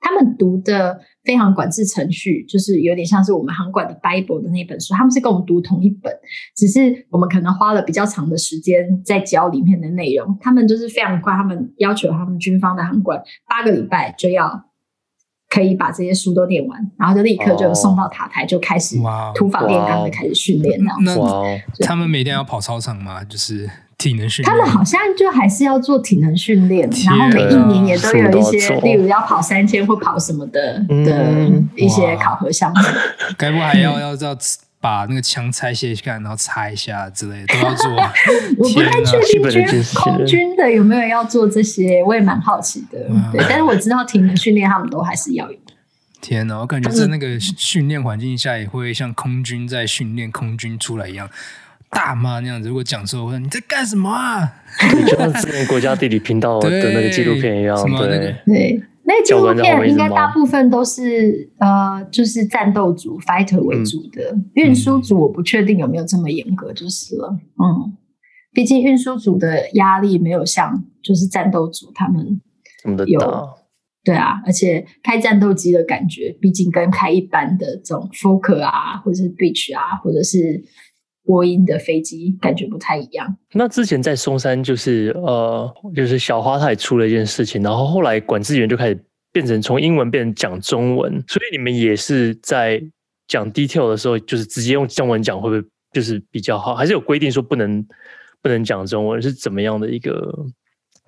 [0.00, 6.12] 他们读的飞航管制程序就是有点像是我们航管的 Bible 的那本书，他们是跟我们读同一本，
[6.56, 10.36] 只是我们可能花了比较长的时间在教里面的内容。
[10.40, 14.69] 他们就是非常快，他们要求他们军方的航管八个礼拜就要。
[15.50, 18.96] 可以把这些书都念完，然后就立刻就送到塔台，就开始
[19.34, 20.80] 土法炼钢的开始训练。
[21.02, 21.14] 那
[21.84, 23.22] 他们每天要跑操场吗？
[23.24, 24.48] 就是体能训练。
[24.48, 32.76] 他们好像就还是要做体能训练，然后每一年也都有一些，例如要跑三千或跑什么的的一些考核项目。
[33.36, 34.36] 该不还要要要
[34.80, 37.90] 把那个枪拆卸看，然后擦一下之类的都要做。
[38.58, 42.98] 我不太确定军空军的有没有要做这些，我也蛮好奇的。
[43.32, 45.58] 对，但是我知道体能训练他们都还是要有。
[46.22, 51.28] 天哪，我感觉在那个训练环境下也会像空军在训练空军出来一样
[51.90, 52.68] 大骂那样子。
[52.68, 54.52] 如果讲错，我说你在干什么啊？
[55.06, 58.82] 就像之前国家地理频道的那个纪录片一样，对 对。
[59.10, 67.28] 那纪录片应该大部分都是呃，就是战斗组 fighter 为主的，运输组我不确定有没有这么严格，就是了。
[67.30, 67.96] 嗯，
[68.52, 72.40] 毕竟运输组的压力没有像就是战斗组他们
[73.08, 73.18] 有，
[74.04, 80.62] 对啊，而且开战斗机的感觉，毕竟跟开一般的这种 Fokker 啊，或者是 Beach 啊，或者是
[81.24, 83.36] 波音的飞机，感觉不太一样。
[83.52, 92.82] 那之前在松山，就是呃，就是小花她也出了一件事情，然后后来管制员就开始变成从英文变成讲中文，所以你们也是在
[93.28, 96.74] 讲 detail 的时候，就是直接用中文讲，会不会就是比较好？
[96.74, 97.86] 还是有规定说不能？
[98.42, 100.34] 不能讲中文是怎么样的一个？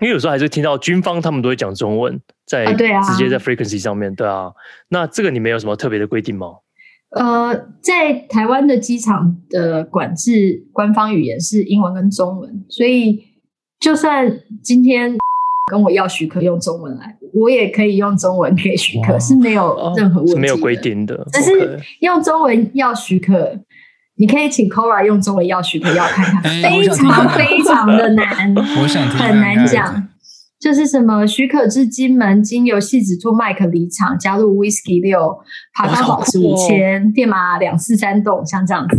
[0.01, 4.53] 因为有时候还是听到军方他们都会讲中文，在直接在 frequency 上面，对啊。
[4.89, 6.49] 那这个你们有什么特别的规定吗？
[7.15, 13.25] 呃，在台湾的机场的管制官方语言是英文跟中文，所以
[13.79, 15.17] 就算今天
[15.71, 21.27] 跟我要许可用中文来，我也可以用中文给许可，是没有任何问题没有规定的。
[21.33, 23.59] 只是用中文要许可。
[24.17, 30.09] 你可以请 Cora 用中文要许可，要看看，非常非常的难，我想很难讲。
[30.63, 35.37] 就是什么许可至金门经由戏子兔麦克离场，加入 Whisky 六，
[35.75, 38.97] 爬高保持五千，电马两四三栋，像这样子。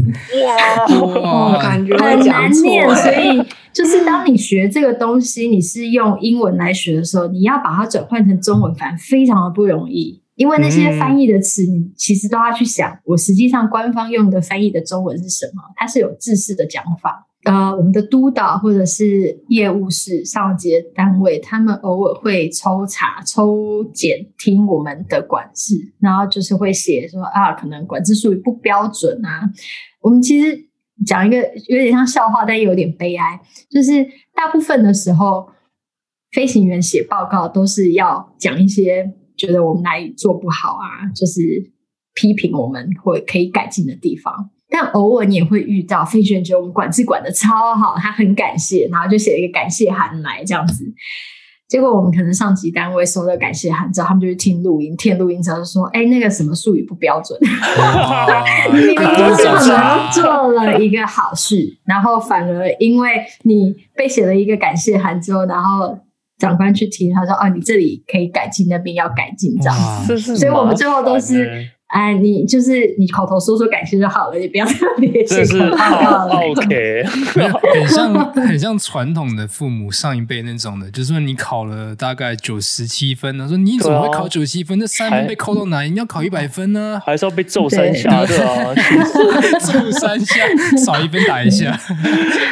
[1.21, 2.85] 哇，感觉很难念。
[2.93, 3.41] 所以
[3.71, 10.21] 就是当你学这个东西，你是用英文来学的时候，你要把它转换成中文，反而非常的不容易。
[10.35, 15.63] 因为那些翻译的词，你其实都要去想，我实际上官方用的翻译的中文是什么？
[15.77, 17.27] 它是有制式的讲法。
[17.45, 29.49] 呃，我们的督导或者是业务室上级单位，他们偶尔会抽查、抽检听我们的管制，然后就是会写说啊，可能管制术语不标准啊。
[30.01, 30.57] 我们其实
[31.05, 31.37] 讲一个
[31.67, 33.39] 有点像笑话，但又有点悲哀，
[33.69, 34.03] 就是
[34.35, 35.47] 大部分的时候，
[36.31, 39.13] 飞行员写报告都是要讲一些。
[39.35, 41.41] 觉得我们哪里做不好啊，就是
[42.13, 44.51] 批评我们或可以改进的地方。
[44.75, 50.83] 但偶尔你也会遇到飞行员觉得我们管制管的超好， 他很感谢，然后就写了一个感谢函来这样子。
[51.67, 57.39] 结果我们可能上级单位收到感谢函之后，他们就去听录音，听录音之后就说：“哎，那个什么术语不标准，
[58.73, 65.99] 明明就是可能做了一个好事，然后反而因为你被写了一个感谢函之后，然后。”
[66.39, 70.17] 长官去听，他说：“哦，你这里可以改进，那边要改进，这样子。
[70.35, 76.27] 所以，我们最后都是，哎，你就是你口头说说感谢就好了，你不要特别写口号。
[76.27, 84.79] OK， 很像很像传统的父母上一辈那种的，就是说你考了大概九十七分，他说你怎么会考九十七分？
[84.79, 85.91] 那三分被扣到哪里？
[85.91, 86.99] 你要考一百分呢？
[87.05, 88.25] 还是要被揍三下？
[88.25, 88.73] 对啊，
[89.61, 90.35] 揍三下，
[90.83, 91.79] 少一分打一下。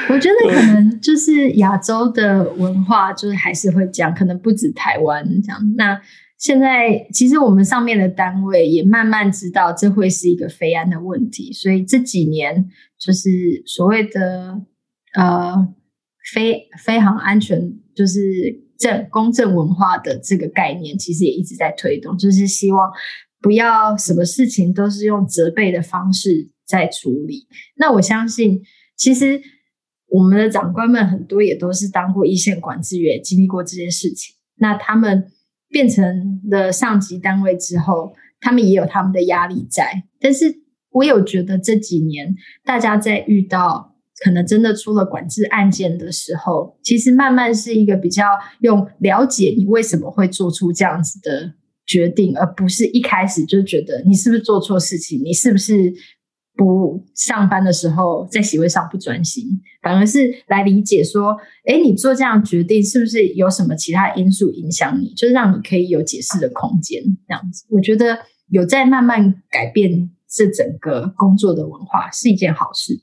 [0.08, 5.60] 我觉得可能就是亚洲的文化，就是还是会这样，可能不止台湾这样。
[5.76, 6.00] 那
[6.42, 12.68] 现在其实我们上面的单位也慢慢知道这会是一个飞安的问题，所以这几年
[12.98, 13.30] 就是
[13.68, 14.60] 所谓的
[15.14, 15.54] 呃
[16.34, 18.20] 飞飞航安全，就是
[18.80, 22.92] 正公正文化的这个概念，其实也一直在推动，就是希望
[23.40, 27.46] 不要什么事情都是用责备的方式在处理。
[27.76, 28.64] 那我相信，
[28.98, 29.40] 其实。
[30.14, 34.36] 我们的长官们很多也都是当过一线管制员，经历过这些事情。
[34.58, 35.32] 那他们
[35.72, 40.04] 变成了上级单位之后，他们也有他们的压力在。
[40.20, 40.62] 但是
[40.92, 48.26] 我有觉得这几年大家在遇到可能真的出了管制案件的时候，其实慢慢是一个比较
[48.60, 51.54] 用了解你为什么会做出这样子的
[51.88, 55.94] 决定，而不是一开始就觉得你是不是做错事情，你是不是。
[56.56, 59.46] 不上班的时候在席位上不专心，
[59.82, 61.36] 反而是来理解说，
[61.66, 67.02] 哎，你做这样决定是不是有什么其他因素影响你，就是让你可以有解释的空间。
[67.28, 73.00] 这样子，我觉得有在慢慢改变这整个工作的文化是一件好事。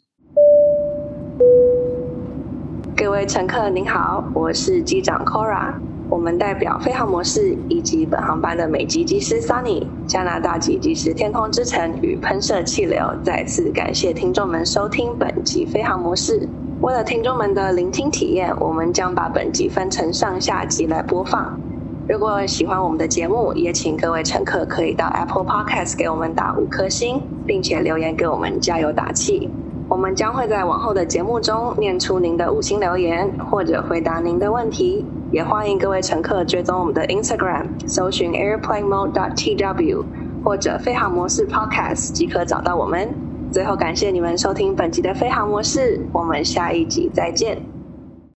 [2.96, 5.87] 各位乘客您好，我是机长 Cora。
[6.10, 16.48] 我们代表飞航模式以及本航班的美籍机师 Sunny、加拿大籍机师天空之城与喷射气流，再次感谢听众们收听本集飞航模式。
[16.80, 21.60] 为了听众们的聆听体验，我们将把本集分成上下集来播放。
[22.08, 29.50] 如果喜欢我们的节目，也请各位乘客可以到 Apple Podcast 给我们打五颗星，并且留言给我们加油打气。
[29.90, 35.04] 我们将会在往后的节目中念出您的五星留言，或者回答您的问题。
[35.30, 40.04] 也欢迎各位乘客追踪我们的 Instagram，搜寻 Airplane Mode TW
[40.42, 43.08] 或者飞航模式 Podcast 即可找到我们。
[43.52, 47.77] 最后感谢你们收听本集的飞航模式，我们下一集再见。